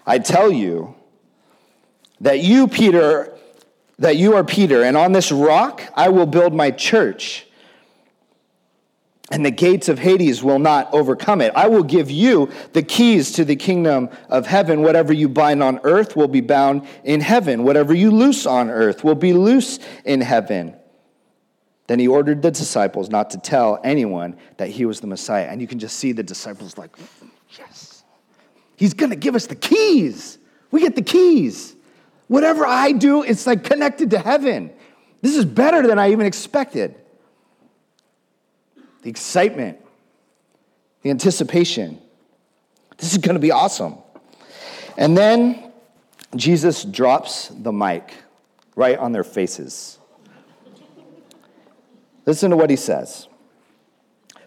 I 0.06 0.20
tell 0.20 0.52
you 0.52 0.96
that 2.22 2.40
you, 2.42 2.68
Peter, 2.68 3.36
that 4.00 4.18
you 4.18 4.36
are 4.36 4.44
Peter, 4.44 4.84
and 4.84 4.98
on 4.98 5.12
this 5.12 5.32
rock 5.32 5.84
I 5.96 6.10
will 6.10 6.26
build 6.26 6.54
my 6.54 6.72
church, 6.72 7.46
and 9.32 9.46
the 9.46 9.52
gates 9.52 9.90
of 9.90 10.00
Hades 10.00 10.42
will 10.44 10.58
not 10.58 10.92
overcome 10.94 11.42
it. 11.42 11.54
I 11.56 11.68
will 11.68 11.84
give 11.84 12.10
you 12.10 12.50
the 12.74 12.82
keys 12.82 13.32
to 13.34 13.46
the 13.46 13.56
kingdom 13.56 14.10
of 14.28 14.48
heaven. 14.48 14.82
Whatever 14.82 15.14
you 15.14 15.30
bind 15.30 15.62
on 15.62 15.80
earth 15.84 16.16
will 16.16 16.28
be 16.28 16.42
bound 16.42 16.88
in 17.04 17.22
heaven, 17.22 17.64
whatever 17.64 17.94
you 17.94 18.10
loose 18.10 18.48
on 18.48 18.72
earth 18.72 19.04
will 19.04 19.16
be 19.16 19.34
loose 19.34 19.78
in 20.04 20.22
heaven. 20.22 20.76
Then 21.86 22.00
he 22.00 22.08
ordered 22.08 22.44
the 22.44 22.52
disciples 22.52 23.10
not 23.10 23.32
to 23.32 23.40
tell 23.40 23.80
anyone 23.84 24.38
that 24.58 24.70
he 24.70 24.86
was 24.86 25.00
the 25.00 25.08
Messiah. 25.08 25.48
And 25.50 25.60
you 25.60 25.68
can 25.68 25.80
just 25.80 25.98
see 25.98 26.12
the 26.12 26.22
disciples 26.22 26.78
like, 26.78 26.96
yes, 27.58 28.04
he's 28.76 28.94
going 28.94 29.10
to 29.10 29.16
give 29.16 29.36
us 29.36 29.48
the 29.48 29.56
keys. 29.56 30.38
We 30.70 30.82
get 30.82 30.96
the 30.96 31.02
keys. 31.02 31.76
Whatever 32.30 32.64
I 32.66 32.92
do, 32.92 33.24
it's 33.24 33.48
like 33.48 33.64
connected 33.64 34.12
to 34.12 34.20
heaven. 34.20 34.72
This 35.22 35.36
is 35.36 35.46
better 35.46 35.86
than 35.86 35.98
I 35.98 36.12
even 36.12 36.28
expected. 36.28 36.96
The 39.02 39.10
excitement, 39.10 39.80
the 41.02 41.10
anticipation. 41.10 42.00
This 42.98 43.14
is 43.14 43.18
going 43.18 43.34
to 43.34 43.40
be 43.40 43.50
awesome. 43.50 43.96
And 44.96 45.18
then 45.18 45.72
Jesus 46.36 46.84
drops 46.84 47.48
the 47.48 47.72
mic 47.72 48.14
right 48.76 49.00
on 49.00 49.12
their 49.12 49.24
faces. 49.24 49.98
Listen 52.28 52.52
to 52.52 52.58
what 52.58 52.70
he 52.70 52.76
says. 52.76 53.28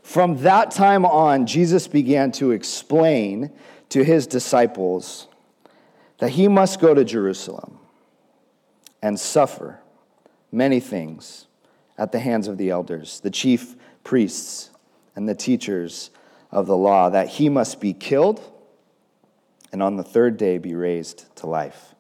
From 0.05 0.37
that 0.43 0.71
time 0.71 1.05
on, 1.05 1.47
Jesus 1.49 1.89
began 1.89 2.31
to 2.33 2.53
explain 2.53 3.51
to 3.89 4.05
his 4.05 4.29
disciples 4.29 5.27
that 6.23 6.31
he 6.31 6.47
must 6.47 6.79
go 6.79 6.95
to 6.95 7.05
Jerusalem 7.05 7.81
and 9.03 9.19
suffer 9.19 9.81
many 10.53 10.79
things 10.79 11.49
at 11.99 12.13
the 12.13 12.21
hands 12.21 12.47
of 12.47 12.59
the 12.59 12.71
elders, 12.71 13.19
the 13.19 13.31
chief 13.31 13.75
priests, 14.05 14.71
and 15.17 15.29
the 15.29 15.35
teachers 15.35 16.13
of 16.53 16.69
the 16.69 16.77
law, 16.77 17.11
that 17.11 17.27
he 17.27 17.49
must 17.49 17.81
be 17.81 17.93
killed 17.93 18.41
and 19.73 19.83
on 19.83 19.97
the 19.97 20.05
third 20.05 20.37
day 20.37 20.59
be 20.59 20.77
raised 20.77 21.25
to 21.35 21.49
life. 21.49 21.93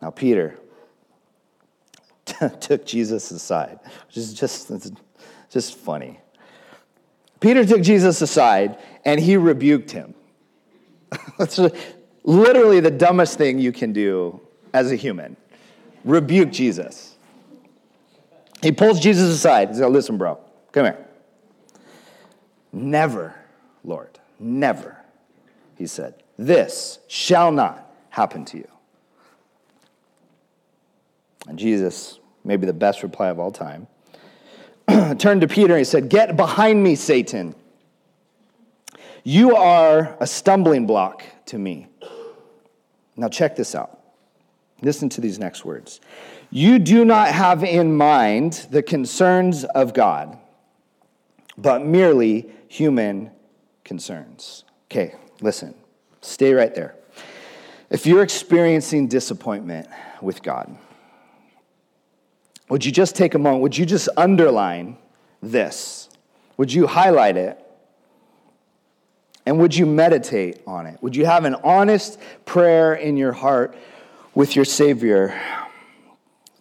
Now, 0.00 0.10
Peter 0.10 0.56
took 2.60 2.86
Jesus 2.86 3.28
aside, 3.32 3.80
which 4.06 4.18
is 4.18 4.34
just, 4.34 4.70
just 5.50 5.76
funny. 5.76 6.20
Peter 7.40 7.64
took 7.64 7.82
Jesus 7.82 8.22
aside 8.22 8.78
and 9.04 9.18
he 9.18 9.36
rebuked 9.36 9.90
him. 9.90 10.14
That's 11.38 11.58
literally 12.24 12.80
the 12.80 12.90
dumbest 12.90 13.38
thing 13.38 13.58
you 13.58 13.72
can 13.72 13.92
do 13.92 14.40
as 14.72 14.92
a 14.92 14.96
human. 14.96 15.36
Rebuke 16.04 16.50
Jesus. 16.50 17.16
He 18.62 18.72
pulls 18.72 19.00
Jesus 19.00 19.30
aside. 19.30 19.68
He 19.68 19.74
says, 19.74 19.90
Listen, 19.90 20.18
bro, 20.18 20.38
come 20.72 20.84
here. 20.84 21.06
Never, 22.72 23.34
Lord, 23.84 24.18
never, 24.38 24.96
he 25.76 25.86
said, 25.86 26.14
this 26.40 26.98
shall 27.08 27.52
not 27.52 27.92
happen 28.10 28.44
to 28.46 28.58
you. 28.58 28.68
And 31.48 31.58
Jesus, 31.58 32.18
maybe 32.44 32.66
the 32.66 32.72
best 32.72 33.02
reply 33.02 33.28
of 33.28 33.38
all 33.38 33.50
time, 33.50 33.86
turned 35.18 35.40
to 35.40 35.48
Peter 35.48 35.74
and 35.74 35.80
he 35.80 35.84
said, 35.84 36.08
Get 36.08 36.36
behind 36.36 36.82
me, 36.82 36.94
Satan. 36.94 37.54
You 39.24 39.56
are 39.56 40.16
a 40.20 40.26
stumbling 40.26 40.86
block 40.86 41.22
to 41.46 41.58
me. 41.58 41.88
Now, 43.16 43.28
check 43.28 43.56
this 43.56 43.74
out. 43.74 43.98
Listen 44.82 45.08
to 45.10 45.20
these 45.20 45.38
next 45.38 45.64
words. 45.64 46.00
You 46.50 46.78
do 46.78 47.04
not 47.04 47.28
have 47.28 47.62
in 47.62 47.96
mind 47.96 48.66
the 48.70 48.82
concerns 48.82 49.64
of 49.64 49.92
God, 49.92 50.38
but 51.58 51.84
merely 51.84 52.50
human 52.68 53.30
concerns. 53.84 54.64
Okay, 54.86 55.14
listen. 55.40 55.74
Stay 56.22 56.54
right 56.54 56.74
there. 56.74 56.94
If 57.90 58.06
you're 58.06 58.22
experiencing 58.22 59.08
disappointment 59.08 59.88
with 60.22 60.42
God, 60.42 60.76
would 62.68 62.84
you 62.84 62.92
just 62.92 63.16
take 63.16 63.34
a 63.34 63.38
moment? 63.38 63.62
Would 63.62 63.76
you 63.76 63.84
just 63.84 64.08
underline 64.16 64.96
this? 65.42 66.08
Would 66.56 66.72
you 66.72 66.86
highlight 66.86 67.36
it? 67.36 67.59
And 69.46 69.58
would 69.58 69.74
you 69.74 69.86
meditate 69.86 70.60
on 70.66 70.86
it? 70.86 71.02
Would 71.02 71.16
you 71.16 71.26
have 71.26 71.44
an 71.44 71.56
honest 71.64 72.18
prayer 72.44 72.94
in 72.94 73.16
your 73.16 73.32
heart 73.32 73.76
with 74.34 74.54
your 74.54 74.64
Savior? 74.64 75.40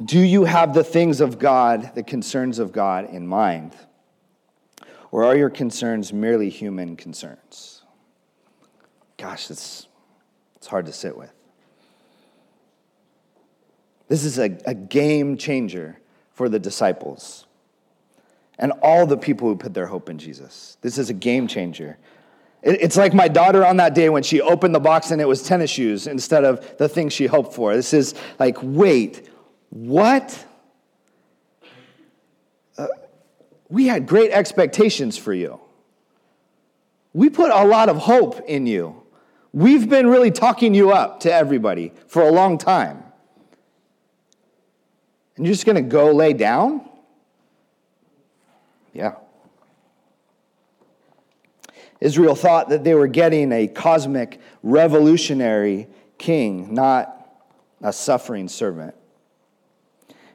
Do 0.04 0.20
you 0.20 0.46
have 0.46 0.74
the 0.74 0.84
things 0.84 1.20
of 1.20 1.40
God, 1.40 1.92
the 1.94 2.04
concerns 2.04 2.58
of 2.58 2.72
God 2.72 3.10
in 3.10 3.28
mind? 3.28 3.74
Or 5.12 5.26
are 5.26 5.36
your 5.36 5.50
concerns 5.50 6.14
merely 6.14 6.50
human 6.50 6.96
concerns? 6.96 7.82
Gosh, 9.18 9.52
it's, 9.52 9.88
it's 10.56 10.68
hard 10.68 10.86
to 10.86 10.94
sit 10.94 11.18
with. 11.18 11.34
This 14.08 14.24
is 14.24 14.40
a, 14.40 14.58
a 14.66 14.74
game 14.74 15.38
changer 15.38 16.00
for 16.34 16.48
the 16.48 16.60
disciples 16.60 17.46
and 18.58 18.72
all 18.82 19.06
the 19.06 19.18
people 19.18 19.48
who 19.48 19.56
put 19.56 19.74
their 19.74 19.88
hope 19.88 20.10
in 20.10 20.18
Jesus. 20.18 20.78
This 20.82 20.98
is 20.98 21.10
a 21.10 21.14
game 21.14 21.48
changer 21.48 21.98
it's 22.62 22.98
like 22.98 23.14
my 23.14 23.28
daughter 23.28 23.66
on 23.66 23.78
that 23.78 23.96
day 23.96 24.10
when 24.10 24.24
she 24.24 24.42
opened 24.42 24.76
the 24.76 24.80
box 24.80 25.12
and 25.12 25.22
it 25.22 25.28
was 25.28 25.44
tennis 25.44 25.70
shoes 25.70 26.08
instead 26.08 26.44
of 26.44 26.78
the 26.78 26.90
thing 26.90 27.10
she 27.10 27.26
hoped 27.26 27.54
for. 27.54 27.74
This 27.74 27.94
is 27.94 28.16
like, 28.38 28.58
wait, 28.62 29.30
what? 29.70 30.46
Uh, 32.78 32.88
we 33.70 33.88
had 33.88 34.08
great 34.08 34.32
expectations 34.32 35.18
for 35.18 35.34
you. 35.34 35.60
We 37.14 37.30
put 37.30 37.52
a 37.52 37.64
lot 37.66 37.90
of 37.90 37.98
hope 37.98 38.42
in 38.42 38.68
you. 38.68 39.04
We've 39.54 39.90
been 39.90 40.08
really 40.08 40.32
talking 40.32 40.74
you 40.74 40.92
up 40.92 41.22
to 41.22 41.34
everybody 41.34 41.94
for 42.08 42.22
a 42.22 42.32
long 42.32 42.58
time. 42.58 43.04
And 45.38 45.46
you're 45.46 45.54
just 45.54 45.66
going 45.66 45.78
to 45.78 45.82
go 45.82 46.12
lay 46.12 46.34
down? 46.34 46.88
Yeah. 48.94 49.16
Israel 52.02 52.36
thought 52.36 52.70
that 52.70 52.84
they 52.84 52.94
were 52.94 53.08
getting 53.08 53.52
a 53.52 53.68
cosmic 53.68 54.40
revolutionary 54.64 55.88
king, 56.18 56.74
not 56.74 57.16
a 57.82 57.92
suffering 57.92 58.48
servant. 58.48 58.96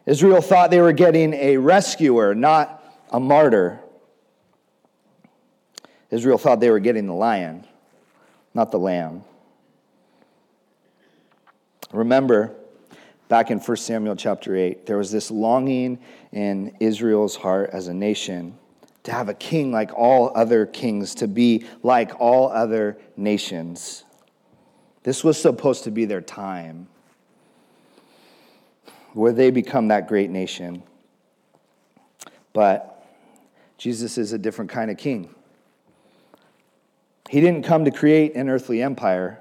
Israel 0.07 0.42
thought 0.42 0.70
they 0.70 0.81
were 0.81 0.92
getting 0.92 1.33
a 1.35 1.57
rescuer, 1.57 2.35
not 2.35 2.83
a 3.11 3.18
martyr. 3.18 3.81
Israel 6.11 6.37
thought 6.37 6.61
they 6.61 6.70
were 6.70 6.81
getting 6.81 7.07
the 7.07 7.14
lion, 7.14 7.66
not 8.53 8.70
the 8.70 8.79
lamb. 8.79 9.24
Remember, 11.92 12.55
back 13.29 13.50
in 13.50 13.59
1 13.59 13.77
Samuel 13.79 14.16
chapter 14.16 14.55
8, 14.55 14.85
there 14.85 14.98
was 14.98 15.11
this 15.11 15.31
longing 15.31 15.98
in 16.33 16.77
Israel's 16.81 17.37
heart 17.37 17.70
as 17.72 17.88
a 17.88 17.94
nation 17.94 18.59
to 19.05 19.12
have 19.12 19.29
a 19.29 19.35
king 19.35 19.71
like 19.71 19.93
all 19.95 20.33
other 20.35 20.67
kings, 20.67 21.14
to 21.17 21.29
be 21.29 21.64
like 21.83 22.19
all 22.19 22.51
other 22.51 22.99
nations. 23.17 24.05
This 25.03 25.23
was 25.23 25.40
supposed 25.40 25.85
to 25.85 25.90
be 25.90 26.07
their 26.07 26.23
time 26.23 26.88
where 29.12 29.33
they 29.33 29.51
become 29.51 29.88
that 29.88 30.09
great 30.09 30.31
nation. 30.31 30.83
But 32.53 33.07
Jesus 33.79 34.19
is 34.19 34.33
a 34.33 34.38
different 34.38 34.71
kind 34.71 34.90
of 34.90 34.97
king. 34.97 35.35
He 37.29 37.40
didn't 37.40 37.64
come 37.64 37.85
to 37.85 37.90
create 37.90 38.35
an 38.35 38.49
earthly 38.49 38.83
empire. 38.83 39.40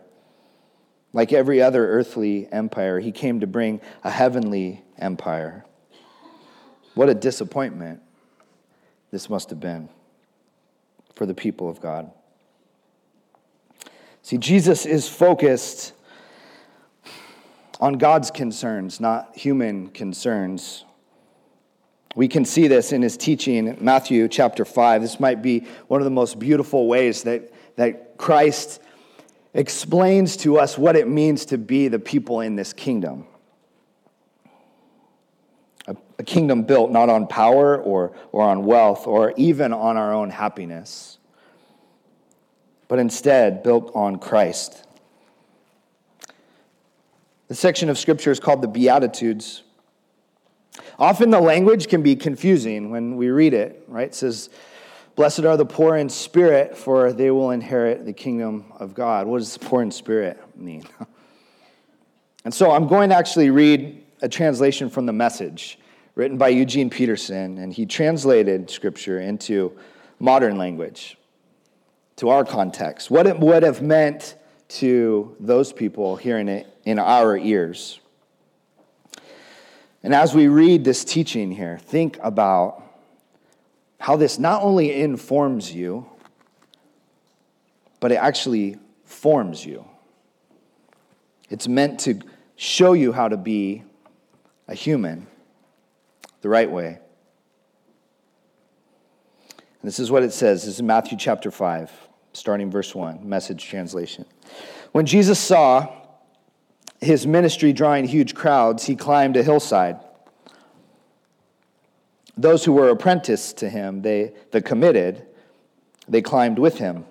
Like 1.13 1.31
every 1.31 1.61
other 1.61 1.87
earthly 1.87 2.51
empire, 2.51 2.99
he 2.99 3.11
came 3.11 3.39
to 3.39 3.47
bring 3.47 3.79
a 4.03 4.09
heavenly 4.09 4.83
empire. 4.97 5.63
What 6.95 7.07
a 7.07 7.13
disappointment 7.13 8.01
this 9.13 9.29
must 9.29 9.51
have 9.51 9.59
been 9.59 9.89
for 11.13 11.27
the 11.27 11.35
people 11.35 11.69
of 11.69 11.79
God. 11.79 12.09
See, 14.23 14.39
Jesus 14.39 14.87
is 14.87 15.07
focused 15.07 15.93
on 17.79 17.99
God's 17.99 18.31
concerns, 18.31 18.99
not 18.99 19.37
human 19.37 19.89
concerns. 19.89 20.83
We 22.15 22.27
can 22.27 22.43
see 22.43 22.67
this 22.67 22.91
in 22.91 23.03
his 23.03 23.15
teaching 23.15 23.77
Matthew 23.79 24.27
chapter 24.27 24.65
5. 24.65 25.03
This 25.03 25.19
might 25.19 25.43
be 25.43 25.67
one 25.87 26.01
of 26.01 26.05
the 26.05 26.11
most 26.11 26.39
beautiful 26.39 26.87
ways 26.87 27.21
that, 27.21 27.53
that 27.75 28.17
Christ 28.17 28.81
explains 29.53 30.37
to 30.37 30.57
us 30.57 30.75
what 30.75 30.95
it 30.95 31.07
means 31.07 31.45
to 31.45 31.59
be 31.59 31.87
the 31.87 31.99
people 31.99 32.41
in 32.41 32.55
this 32.55 32.73
kingdom 32.73 33.27
a 36.19 36.23
kingdom 36.23 36.63
built 36.63 36.91
not 36.91 37.09
on 37.09 37.27
power 37.27 37.77
or, 37.77 38.15
or 38.31 38.43
on 38.43 38.65
wealth 38.65 39.07
or 39.07 39.33
even 39.37 39.73
on 39.73 39.97
our 39.97 40.13
own 40.13 40.29
happiness, 40.29 41.17
but 42.87 42.99
instead 42.99 43.63
built 43.63 43.91
on 43.95 44.17
Christ. 44.17 44.85
The 47.47 47.55
section 47.55 47.89
of 47.89 47.97
scripture 47.97 48.31
is 48.31 48.39
called 48.39 48.61
the 48.61 48.67
Beatitudes. 48.67 49.63
Often 50.97 51.31
the 51.31 51.41
language 51.41 51.87
can 51.87 52.01
be 52.01 52.15
confusing 52.15 52.89
when 52.89 53.15
we 53.15 53.29
read 53.29 53.53
it, 53.53 53.83
right? 53.87 54.07
It 54.07 54.15
says, 54.15 54.49
Blessed 55.15 55.41
are 55.41 55.57
the 55.57 55.65
poor 55.65 55.95
in 55.95 56.09
spirit, 56.09 56.75
for 56.75 57.13
they 57.13 57.29
will 57.29 57.51
inherit 57.51 58.05
the 58.05 58.13
kingdom 58.13 58.65
of 58.79 58.95
God. 58.95 59.27
What 59.27 59.39
does 59.39 59.55
poor 59.59 59.83
in 59.83 59.91
spirit 59.91 60.39
mean? 60.57 60.83
and 62.45 62.51
so 62.51 62.71
I'm 62.71 62.87
going 62.87 63.09
to 63.09 63.15
actually 63.15 63.51
read 63.51 64.03
a 64.23 64.29
translation 64.29 64.89
from 64.89 65.05
the 65.05 65.13
message 65.13 65.77
written 66.15 66.37
by 66.37 66.49
Eugene 66.49 66.89
Peterson, 66.89 67.57
and 67.57 67.73
he 67.73 67.85
translated 67.85 68.69
scripture 68.69 69.19
into 69.19 69.77
modern 70.19 70.57
language, 70.57 71.17
to 72.17 72.29
our 72.29 72.45
context, 72.45 73.09
what 73.09 73.25
it 73.25 73.39
would 73.39 73.63
have 73.63 73.81
meant 73.81 74.35
to 74.67 75.35
those 75.39 75.73
people 75.73 76.15
hearing 76.15 76.47
it 76.47 76.67
in 76.85 76.99
our 76.99 77.35
ears. 77.35 77.99
And 80.03 80.13
as 80.13 80.35
we 80.35 80.47
read 80.47 80.83
this 80.83 81.03
teaching 81.03 81.51
here, 81.51 81.79
think 81.79 82.19
about 82.21 82.83
how 83.99 84.15
this 84.17 84.37
not 84.37 84.61
only 84.61 84.93
informs 84.93 85.73
you, 85.73 86.05
but 87.99 88.11
it 88.11 88.15
actually 88.15 88.77
forms 89.05 89.65
you. 89.65 89.85
It's 91.49 91.67
meant 91.67 92.01
to 92.01 92.19
show 92.55 92.93
you 92.93 93.13
how 93.13 93.29
to 93.29 93.37
be 93.37 93.83
a 94.67 94.75
human 94.75 95.27
the 96.43 96.49
right 96.49 96.69
way. 96.69 96.99
This 99.81 99.97
is 99.97 100.11
what 100.11 100.23
it 100.23 100.33
says. 100.33 100.65
This 100.65 100.75
is 100.75 100.83
Matthew 100.83 101.17
chapter 101.17 101.49
5, 101.49 101.89
starting 102.33 102.69
verse 102.69 102.93
1, 102.93 103.27
message 103.27 103.65
translation. 103.65 104.25
When 104.91 105.05
Jesus 105.05 105.39
saw 105.39 105.87
his 106.99 107.25
ministry 107.25 107.71
drawing 107.71 108.05
huge 108.05 108.35
crowds, 108.35 108.85
he 108.85 108.95
climbed 108.95 109.37
a 109.37 109.43
hillside. 109.43 109.99
Those 112.35 112.65
who 112.65 112.73
were 112.73 112.89
apprenticed 112.89 113.57
to 113.59 113.69
him, 113.69 114.01
they, 114.01 114.33
the 114.51 114.61
committed, 114.61 115.25
they 116.09 116.21
climbed 116.21 116.59
with 116.59 116.77
him. 116.77 117.05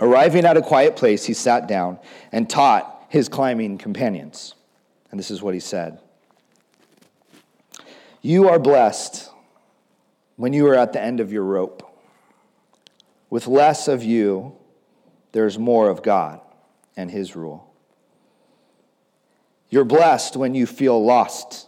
Arriving 0.00 0.44
at 0.44 0.56
a 0.56 0.62
quiet 0.62 0.96
place, 0.96 1.24
he 1.24 1.32
sat 1.32 1.68
down 1.68 1.98
and 2.32 2.50
taught 2.50 3.06
his 3.08 3.28
climbing 3.28 3.78
companions. 3.78 4.54
And 5.12 5.20
this 5.20 5.30
is 5.30 5.42
what 5.42 5.54
he 5.54 5.60
said 5.60 6.00
You 8.22 8.48
are 8.48 8.60
blessed 8.60 9.28
when 10.36 10.52
you 10.52 10.68
are 10.68 10.76
at 10.76 10.92
the 10.92 11.02
end 11.02 11.18
of 11.18 11.32
your 11.32 11.42
rope. 11.42 11.82
With 13.28 13.48
less 13.48 13.88
of 13.88 14.04
you, 14.04 14.56
there's 15.32 15.58
more 15.58 15.88
of 15.90 16.04
God 16.04 16.40
and 16.96 17.10
his 17.10 17.34
rule. 17.34 17.68
You're 19.70 19.84
blessed 19.84 20.36
when 20.36 20.54
you 20.54 20.66
feel 20.66 21.02
lost, 21.04 21.66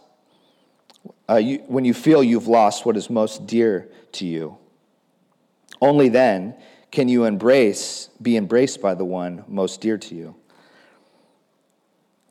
uh, 1.29 1.35
you, 1.35 1.57
when 1.67 1.83
you 1.83 1.93
feel 1.93 2.23
you've 2.23 2.47
lost 2.47 2.85
what 2.85 2.95
is 2.95 3.09
most 3.09 3.47
dear 3.47 3.89
to 4.13 4.25
you. 4.25 4.57
Only 5.81 6.07
then 6.07 6.55
can 6.91 7.09
you 7.09 7.25
embrace, 7.25 8.09
be 8.21 8.37
embraced 8.37 8.81
by 8.81 8.93
the 8.93 9.03
one 9.03 9.43
most 9.47 9.81
dear 9.81 9.97
to 9.97 10.15
you. 10.15 10.35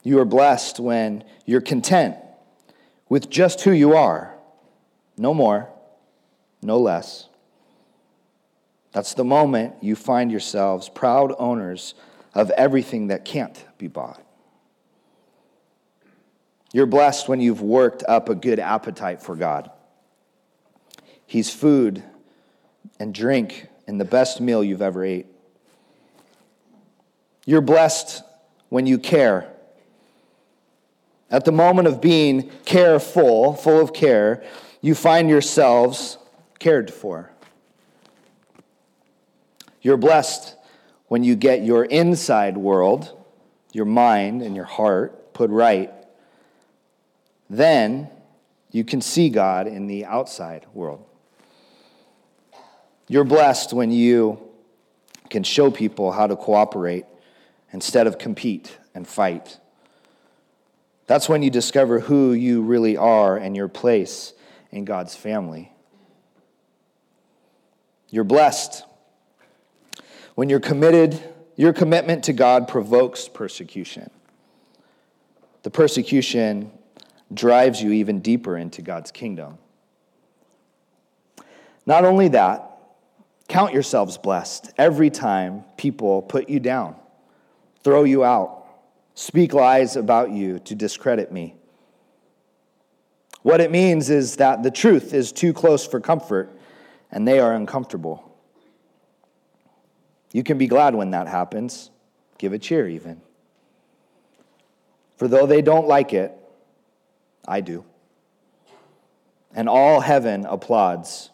You 0.03 0.19
are 0.21 0.25
blessed 0.25 0.81
when 0.81 1.25
you're 1.45 1.61
content 1.61 2.17
with 3.15 3.31
just 3.31 3.61
who 3.61 3.71
you 3.71 3.95
are, 3.95 4.35
no 5.17 5.33
more, 5.33 5.69
no 6.61 6.81
less. 6.81 7.29
That's 8.91 9.15
the 9.15 9.23
moment 9.23 9.77
you 9.81 9.95
find 9.95 10.33
yourselves 10.33 10.89
proud 10.89 11.33
owners 11.39 11.95
of 12.35 12.51
everything 12.51 13.07
that 13.07 13.25
can't 13.25 13.65
be 13.79 13.87
bought. 13.87 14.21
You're 16.73 16.87
blessed 16.87 17.29
when 17.29 17.41
you've 17.41 17.63
worked 17.63 18.03
up 18.09 18.29
a 18.29 18.35
good 18.35 18.59
appetite 18.59 19.23
for 19.23 19.37
God. 19.37 19.71
He's 21.25 21.55
food 21.55 22.03
and 22.99 23.15
drink 23.15 23.69
and 23.87 24.01
the 24.01 24.05
best 24.05 24.41
meal 24.41 24.65
you've 24.65 24.83
ever 24.83 25.05
ate. 25.05 25.27
You're 27.47 27.61
blessed 27.61 28.25
when 28.71 28.87
you 28.87 28.99
care. 28.99 29.54
At 31.35 31.45
the 31.45 31.53
moment 31.53 31.89
of 31.89 32.01
being 32.01 32.49
careful, 32.65 33.55
full 33.55 33.81
of 33.81 33.93
care, 33.93 34.45
you 34.81 34.95
find 34.95 35.29
yourselves 35.29 36.17
cared 36.59 36.93
for. 36.93 37.31
You're 39.83 39.97
blessed 39.97 40.55
when 41.09 41.25
you 41.25 41.35
get 41.35 41.63
your 41.63 41.85
inside 41.85 42.57
world, 42.57 43.17
your 43.73 43.85
mind 43.85 44.43
and 44.43 44.55
your 44.55 44.65
heart 44.65 45.35
put 45.35 45.51
right 45.51 45.91
then 47.51 48.09
you 48.71 48.85
can 48.85 49.01
see 49.01 49.29
God 49.29 49.67
in 49.67 49.87
the 49.87 50.05
outside 50.05 50.67
world. 50.73 51.05
You're 53.07 53.25
blessed 53.25 53.73
when 53.73 53.91
you 53.91 54.39
can 55.31 55.43
show 55.43 55.71
people 55.71 56.13
how 56.13 56.27
to 56.27 56.37
cooperate 56.37 57.05
instead 57.73 58.07
of 58.07 58.19
compete 58.19 58.79
and 58.95 59.07
fight. 59.07 59.59
That's 61.07 61.29
when 61.29 61.43
you 61.43 61.51
discover 61.51 62.01
who 62.01 62.33
you 62.33 62.63
really 62.63 62.97
are 62.97 63.37
and 63.37 63.55
your 63.55 63.69
place 63.69 64.33
in 64.71 64.85
God's 64.85 65.15
family. 65.15 65.73
You're 68.11 68.25
blessed 68.25 68.85
when 70.35 70.49
you're 70.49 70.61
committed, 70.61 71.21
your 71.57 71.73
commitment 71.73 72.25
to 72.25 72.33
God 72.33 72.67
provokes 72.67 73.29
persecution. 73.29 74.11
The 75.63 75.71
persecution 75.71 76.71
drives 77.33 77.81
you 77.81 77.93
even 77.93 78.21
deeper 78.21 78.57
into 78.57 78.83
God's 78.83 79.11
kingdom. 79.11 79.59
Not 81.87 82.05
only 82.05 82.29
that, 82.29 82.79
count 83.49 83.73
yourselves 83.73 84.19
blessed 84.19 84.73
every 84.77 85.11
time 85.11 85.65
people 85.77 86.23
put 86.23 86.49
you 86.49 86.61
down, 86.61 86.97
throw 87.83 88.05
you 88.05 88.25
out, 88.25 88.64
speak 89.15 89.53
lies 89.53 89.97
about 89.97 90.31
you 90.31 90.59
to 90.61 90.75
discredit 90.75 91.33
me. 91.33 91.55
What 93.43 93.61
it 93.61 93.71
means 93.71 94.11
is 94.11 94.37
that 94.37 94.63
the 94.63 94.71
truth 94.71 95.15
is 95.15 95.31
too 95.33 95.53
close 95.53 95.87
for 95.87 96.01
comfort 96.01 96.51
and 97.11 97.27
they 97.27 97.39
are 97.39 97.55
uncomfortable. 97.55 98.35
You 100.33 100.43
can 100.43 100.59
be 100.59 100.67
glad 100.67 100.95
when 100.95 101.11
that 101.13 101.29
happens. 101.29 101.91
Give 102.39 102.53
a 102.53 102.59
cheer, 102.59 102.89
even. 102.89 103.21
For 105.17 105.29
though 105.29 105.47
they 105.47 105.63
don't 105.63 105.87
like 105.87 106.13
it, 106.13 106.33
I 107.47 107.61
do. 107.61 107.85
And 109.55 109.69
all 109.69 110.01
heaven 110.01 110.45
applauds. 110.47 111.31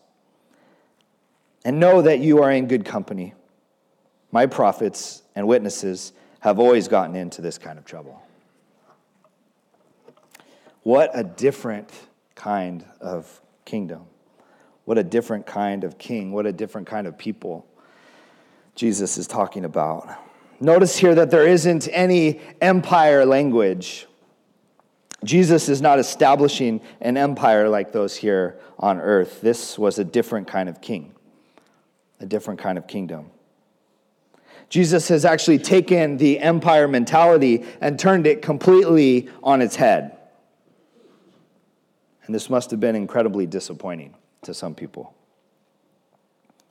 And 1.65 1.81
know 1.81 2.03
that 2.03 2.19
you 2.19 2.43
are 2.43 2.51
in 2.51 2.69
good 2.69 2.85
company. 2.85 3.35
My 4.33 4.47
prophets 4.47 5.23
and 5.35 5.47
witnesses 5.47 6.13
have 6.41 6.59
always 6.59 6.89
gotten 6.89 7.17
into 7.17 7.41
this 7.41 7.59
kind 7.59 7.79
of 7.79 7.85
trouble. 7.85 8.23
What 10.83 11.11
a 11.15 11.23
different 11.23 11.91
kind 12.35 12.85
of 13.01 13.41
kingdom. 13.65 14.07
What 14.85 14.99
a 14.99 15.05
different 15.05 15.47
kind 15.47 15.85
of 15.85 15.99
king. 15.99 16.33
What 16.33 16.47
a 16.47 16.53
different 16.53 16.87
kind 16.87 17.07
of 17.07 17.17
people 17.19 17.67
Jesus 18.75 19.19
is 19.19 19.27
talking 19.27 19.65
about. 19.65 20.09
Notice 20.59 20.97
here 20.97 21.15
that 21.15 21.31
there 21.31 21.47
isn't 21.47 21.89
any 21.93 22.41
empire 22.61 23.25
language 23.25 24.07
Jesus 25.25 25.69
is 25.69 25.83
not 25.83 25.99
establishing 25.99 26.81
an 27.01 27.17
empire 27.17 27.69
like 27.69 27.93
those 27.93 28.17
here 28.17 28.59
on 28.79 29.01
earth. 29.01 29.41
This 29.41 29.79
was 29.79 29.99
a 29.99 30.05
different 30.05 30.49
kind 30.49 30.69
of 30.69 30.81
king, 30.81 31.13
a 32.21 32.27
different 32.27 32.61
kind 32.61 32.79
of 32.79 32.87
kingdom. 32.87 33.31
Jesus 34.71 35.09
has 35.09 35.25
actually 35.25 35.59
taken 35.59 36.17
the 36.17 36.39
empire 36.39 36.89
mentality 36.89 37.65
and 37.81 37.99
turned 37.99 38.27
it 38.27 38.41
completely 38.41 39.29
on 39.43 39.61
its 39.61 39.77
head. 39.77 40.17
And 42.25 42.35
this 42.35 42.49
must 42.49 42.71
have 42.71 42.79
been 42.79 42.95
incredibly 42.95 43.47
disappointing 43.47 44.15
to 44.43 44.55
some 44.55 44.77
people. 44.77 45.13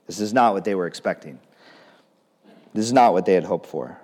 This 0.06 0.18
is 0.18 0.32
not 0.32 0.54
what 0.54 0.64
they 0.64 0.74
were 0.74 0.86
expecting. 0.86 1.38
This 2.72 2.86
is 2.86 2.92
not 2.92 3.12
what 3.12 3.26
they 3.26 3.34
had 3.34 3.44
hoped 3.44 3.66
for. 3.66 4.00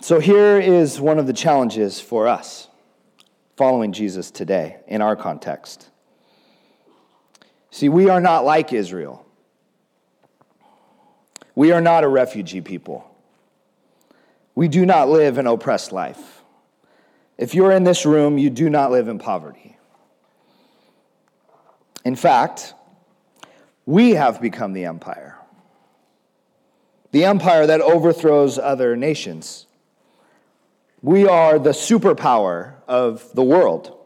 So 0.00 0.20
here 0.20 0.60
is 0.60 1.00
one 1.00 1.18
of 1.18 1.26
the 1.26 1.32
challenges 1.32 2.00
for 2.00 2.28
us 2.28 2.68
following 3.56 3.92
Jesus 3.92 4.30
today 4.30 4.76
in 4.86 5.02
our 5.02 5.16
context. 5.16 5.90
See, 7.70 7.88
we 7.88 8.08
are 8.08 8.20
not 8.20 8.44
like 8.44 8.72
Israel. 8.72 9.21
We 11.54 11.72
are 11.72 11.80
not 11.80 12.04
a 12.04 12.08
refugee 12.08 12.60
people. 12.60 13.08
We 14.54 14.68
do 14.68 14.86
not 14.86 15.08
live 15.08 15.38
an 15.38 15.46
oppressed 15.46 15.92
life. 15.92 16.42
If 17.38 17.54
you're 17.54 17.72
in 17.72 17.84
this 17.84 18.06
room, 18.06 18.38
you 18.38 18.50
do 18.50 18.70
not 18.70 18.90
live 18.90 19.08
in 19.08 19.18
poverty. 19.18 19.76
In 22.04 22.16
fact, 22.16 22.74
we 23.86 24.10
have 24.10 24.40
become 24.40 24.72
the 24.72 24.84
empire, 24.84 25.36
the 27.10 27.24
empire 27.24 27.66
that 27.66 27.80
overthrows 27.80 28.58
other 28.58 28.96
nations. 28.96 29.66
We 31.00 31.26
are 31.26 31.58
the 31.58 31.70
superpower 31.70 32.74
of 32.86 33.32
the 33.34 33.42
world 33.42 33.96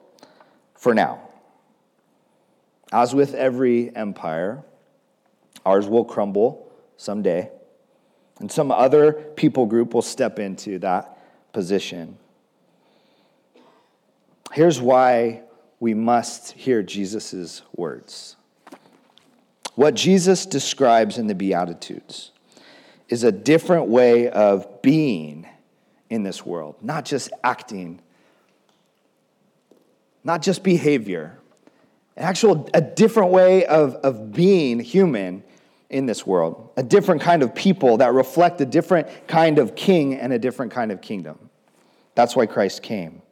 for 0.74 0.94
now. 0.94 1.20
As 2.92 3.14
with 3.14 3.34
every 3.34 3.94
empire, 3.94 4.62
ours 5.64 5.86
will 5.86 6.04
crumble 6.04 6.65
someday, 6.96 7.50
and 8.40 8.50
some 8.50 8.70
other 8.70 9.12
people 9.12 9.66
group 9.66 9.94
will 9.94 10.02
step 10.02 10.38
into 10.38 10.78
that 10.80 11.18
position. 11.52 12.18
Here's 14.52 14.80
why 14.80 15.42
we 15.80 15.94
must 15.94 16.52
hear 16.52 16.82
Jesus' 16.82 17.62
words. 17.74 18.36
What 19.74 19.94
Jesus 19.94 20.46
describes 20.46 21.18
in 21.18 21.26
the 21.26 21.34
Beatitudes 21.34 22.32
is 23.08 23.24
a 23.24 23.32
different 23.32 23.88
way 23.88 24.28
of 24.28 24.82
being 24.82 25.46
in 26.08 26.22
this 26.22 26.46
world, 26.46 26.76
not 26.80 27.04
just 27.04 27.30
acting, 27.44 28.00
not 30.24 30.42
just 30.42 30.62
behavior, 30.62 31.38
an 32.16 32.24
actual, 32.24 32.68
a 32.72 32.80
different 32.80 33.30
way 33.30 33.66
of, 33.66 33.96
of 33.96 34.32
being 34.32 34.80
human 34.80 35.42
in 35.96 36.04
this 36.06 36.26
world, 36.26 36.70
a 36.76 36.82
different 36.82 37.22
kind 37.22 37.42
of 37.42 37.54
people 37.54 37.96
that 37.96 38.12
reflect 38.12 38.60
a 38.60 38.66
different 38.66 39.08
kind 39.26 39.58
of 39.58 39.74
king 39.74 40.14
and 40.14 40.32
a 40.32 40.38
different 40.38 40.70
kind 40.70 40.92
of 40.92 41.00
kingdom. 41.00 41.38
That's 42.14 42.36
why 42.36 42.46
Christ 42.46 42.82
came. 42.82 43.22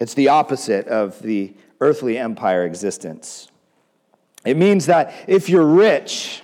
It's 0.00 0.14
the 0.14 0.28
opposite 0.28 0.86
of 0.86 1.20
the 1.22 1.54
earthly 1.80 2.16
empire 2.16 2.64
existence. 2.64 3.48
It 4.44 4.56
means 4.56 4.86
that 4.86 5.12
if 5.26 5.48
you're 5.48 5.66
rich, 5.66 6.42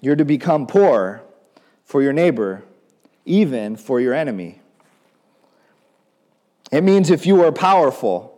you're 0.00 0.16
to 0.16 0.24
become 0.24 0.66
poor 0.66 1.22
for 1.84 2.02
your 2.02 2.14
neighbor, 2.14 2.62
even 3.26 3.76
for 3.76 4.00
your 4.00 4.14
enemy. 4.14 4.60
It 6.72 6.82
means 6.82 7.10
if 7.10 7.26
you 7.26 7.44
are 7.44 7.52
powerful, 7.52 8.33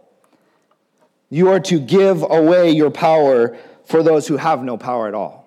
you 1.31 1.49
are 1.49 1.61
to 1.61 1.79
give 1.79 2.23
away 2.23 2.71
your 2.71 2.91
power 2.91 3.57
for 3.85 4.03
those 4.03 4.29
who 4.29 4.37
have 4.37 4.63
no 4.63 4.77
power 4.77 5.09
at 5.09 5.15
all. 5.15 5.47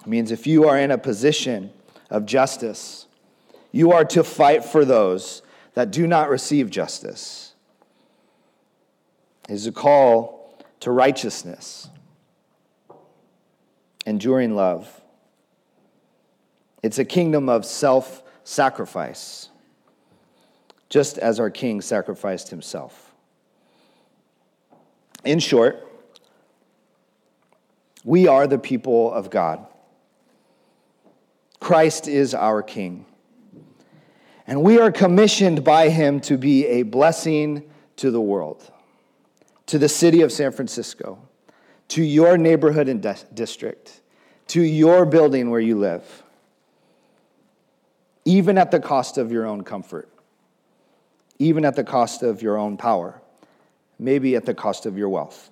It 0.00 0.06
means 0.06 0.30
if 0.30 0.46
you 0.46 0.68
are 0.68 0.78
in 0.78 0.90
a 0.90 0.98
position 0.98 1.70
of 2.10 2.24
justice, 2.24 3.06
you 3.72 3.92
are 3.92 4.04
to 4.06 4.24
fight 4.24 4.64
for 4.64 4.84
those 4.84 5.42
that 5.74 5.90
do 5.90 6.06
not 6.06 6.30
receive 6.30 6.70
justice. 6.70 7.54
It 9.48 9.54
is 9.54 9.66
a 9.66 9.72
call 9.72 10.54
to 10.80 10.90
righteousness, 10.90 11.88
enduring 14.06 14.54
love. 14.54 15.00
It's 16.82 16.98
a 16.98 17.04
kingdom 17.04 17.48
of 17.48 17.66
self 17.66 18.22
sacrifice, 18.44 19.48
just 20.88 21.18
as 21.18 21.38
our 21.38 21.50
king 21.50 21.80
sacrificed 21.80 22.48
himself. 22.48 23.07
In 25.24 25.38
short, 25.38 25.86
we 28.04 28.28
are 28.28 28.46
the 28.46 28.58
people 28.58 29.12
of 29.12 29.30
God. 29.30 29.66
Christ 31.60 32.08
is 32.08 32.34
our 32.34 32.62
king. 32.62 33.04
And 34.46 34.62
we 34.62 34.78
are 34.78 34.90
commissioned 34.90 35.62
by 35.64 35.90
him 35.90 36.20
to 36.22 36.38
be 36.38 36.66
a 36.66 36.82
blessing 36.82 37.68
to 37.96 38.10
the 38.10 38.20
world, 38.20 38.70
to 39.66 39.78
the 39.78 39.88
city 39.88 40.22
of 40.22 40.32
San 40.32 40.52
Francisco, 40.52 41.18
to 41.88 42.02
your 42.02 42.38
neighborhood 42.38 42.88
and 42.88 43.06
district, 43.34 44.00
to 44.46 44.62
your 44.62 45.04
building 45.04 45.50
where 45.50 45.60
you 45.60 45.78
live, 45.78 46.22
even 48.24 48.56
at 48.56 48.70
the 48.70 48.80
cost 48.80 49.18
of 49.18 49.30
your 49.30 49.44
own 49.46 49.64
comfort, 49.64 50.08
even 51.38 51.64
at 51.64 51.76
the 51.76 51.84
cost 51.84 52.22
of 52.22 52.40
your 52.40 52.56
own 52.56 52.76
power, 52.76 53.20
maybe 53.98 54.36
at 54.36 54.44
the 54.44 54.54
cost 54.54 54.86
of 54.86 54.96
your 54.96 55.08
wealth. 55.08 55.50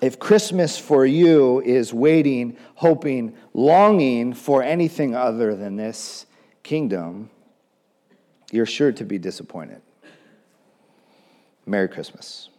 If 0.00 0.18
Christmas 0.18 0.78
for 0.78 1.06
you 1.06 1.62
is 1.62 1.94
waiting, 1.94 2.56
hoping, 2.74 3.34
longing 3.54 4.34
for 4.34 4.62
anything 4.62 5.14
other 5.14 5.54
than 5.54 5.76
this, 5.76 6.26
kingdom, 6.62 7.30
you're 8.52 8.66
sure 8.66 8.92
to 8.92 9.04
be 9.04 9.18
disappointed. 9.18 9.80
Merry 11.64 11.88
Christmas. 11.88 12.50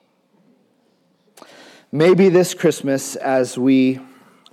Maybe 1.92 2.30
this 2.30 2.54
Christmas, 2.54 3.16
as 3.16 3.58
we 3.58 4.02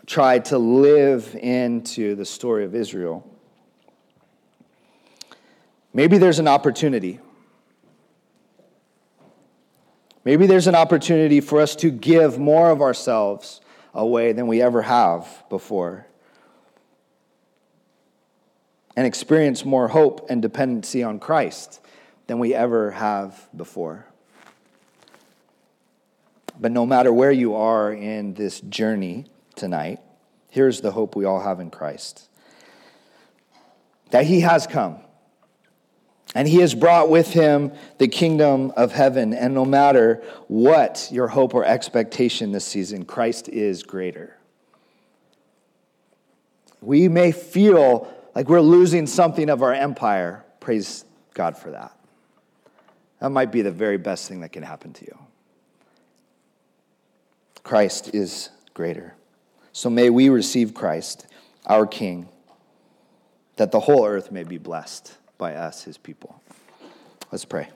try 0.06 0.38
to 0.38 0.58
live 0.58 1.34
into 1.34 2.14
the 2.14 2.24
story 2.24 2.64
of 2.64 2.74
Israel, 2.74 3.28
maybe 5.92 6.18
there's 6.18 6.38
an 6.38 6.46
opportunity. 6.46 7.18
Maybe 10.24 10.46
there's 10.46 10.66
an 10.66 10.74
opportunity 10.74 11.40
for 11.40 11.60
us 11.60 11.76
to 11.76 11.90
give 11.90 12.38
more 12.38 12.70
of 12.70 12.80
ourselves 12.80 13.60
away 13.92 14.32
than 14.32 14.46
we 14.46 14.62
ever 14.62 14.82
have 14.82 15.44
before 15.50 16.06
and 18.96 19.06
experience 19.06 19.64
more 19.64 19.88
hope 19.88 20.30
and 20.30 20.40
dependency 20.40 21.02
on 21.02 21.18
Christ 21.18 21.80
than 22.26 22.38
we 22.38 22.54
ever 22.54 22.92
have 22.92 23.48
before. 23.56 24.06
But 26.58 26.70
no 26.72 26.86
matter 26.86 27.12
where 27.12 27.32
you 27.32 27.56
are 27.56 27.92
in 27.92 28.34
this 28.34 28.60
journey 28.60 29.26
tonight, 29.56 30.00
here's 30.48 30.80
the 30.80 30.92
hope 30.92 31.16
we 31.16 31.24
all 31.24 31.40
have 31.40 31.60
in 31.60 31.70
Christ 31.70 32.28
that 34.10 34.26
He 34.26 34.40
has 34.40 34.66
come. 34.66 35.03
And 36.34 36.48
he 36.48 36.58
has 36.58 36.74
brought 36.74 37.10
with 37.10 37.32
him 37.32 37.72
the 37.98 38.08
kingdom 38.08 38.72
of 38.76 38.92
heaven. 38.92 39.32
And 39.32 39.54
no 39.54 39.64
matter 39.64 40.22
what 40.48 41.08
your 41.12 41.28
hope 41.28 41.54
or 41.54 41.64
expectation 41.64 42.50
this 42.50 42.64
season, 42.64 43.04
Christ 43.04 43.48
is 43.48 43.82
greater. 43.82 44.36
We 46.80 47.08
may 47.08 47.30
feel 47.30 48.12
like 48.34 48.48
we're 48.48 48.60
losing 48.60 49.06
something 49.06 49.48
of 49.48 49.62
our 49.62 49.72
empire. 49.72 50.44
Praise 50.58 51.04
God 51.34 51.56
for 51.56 51.70
that. 51.70 51.96
That 53.20 53.30
might 53.30 53.52
be 53.52 53.62
the 53.62 53.70
very 53.70 53.96
best 53.96 54.28
thing 54.28 54.40
that 54.40 54.52
can 54.52 54.64
happen 54.64 54.92
to 54.94 55.04
you. 55.04 55.18
Christ 57.62 58.14
is 58.14 58.50
greater. 58.74 59.14
So 59.72 59.88
may 59.88 60.10
we 60.10 60.28
receive 60.28 60.74
Christ, 60.74 61.26
our 61.64 61.86
King, 61.86 62.28
that 63.56 63.70
the 63.70 63.80
whole 63.80 64.04
earth 64.04 64.30
may 64.30 64.42
be 64.42 64.58
blessed 64.58 65.16
by 65.38 65.54
us, 65.54 65.84
his 65.84 65.98
people. 65.98 66.40
Let's 67.30 67.44
pray. 67.44 67.68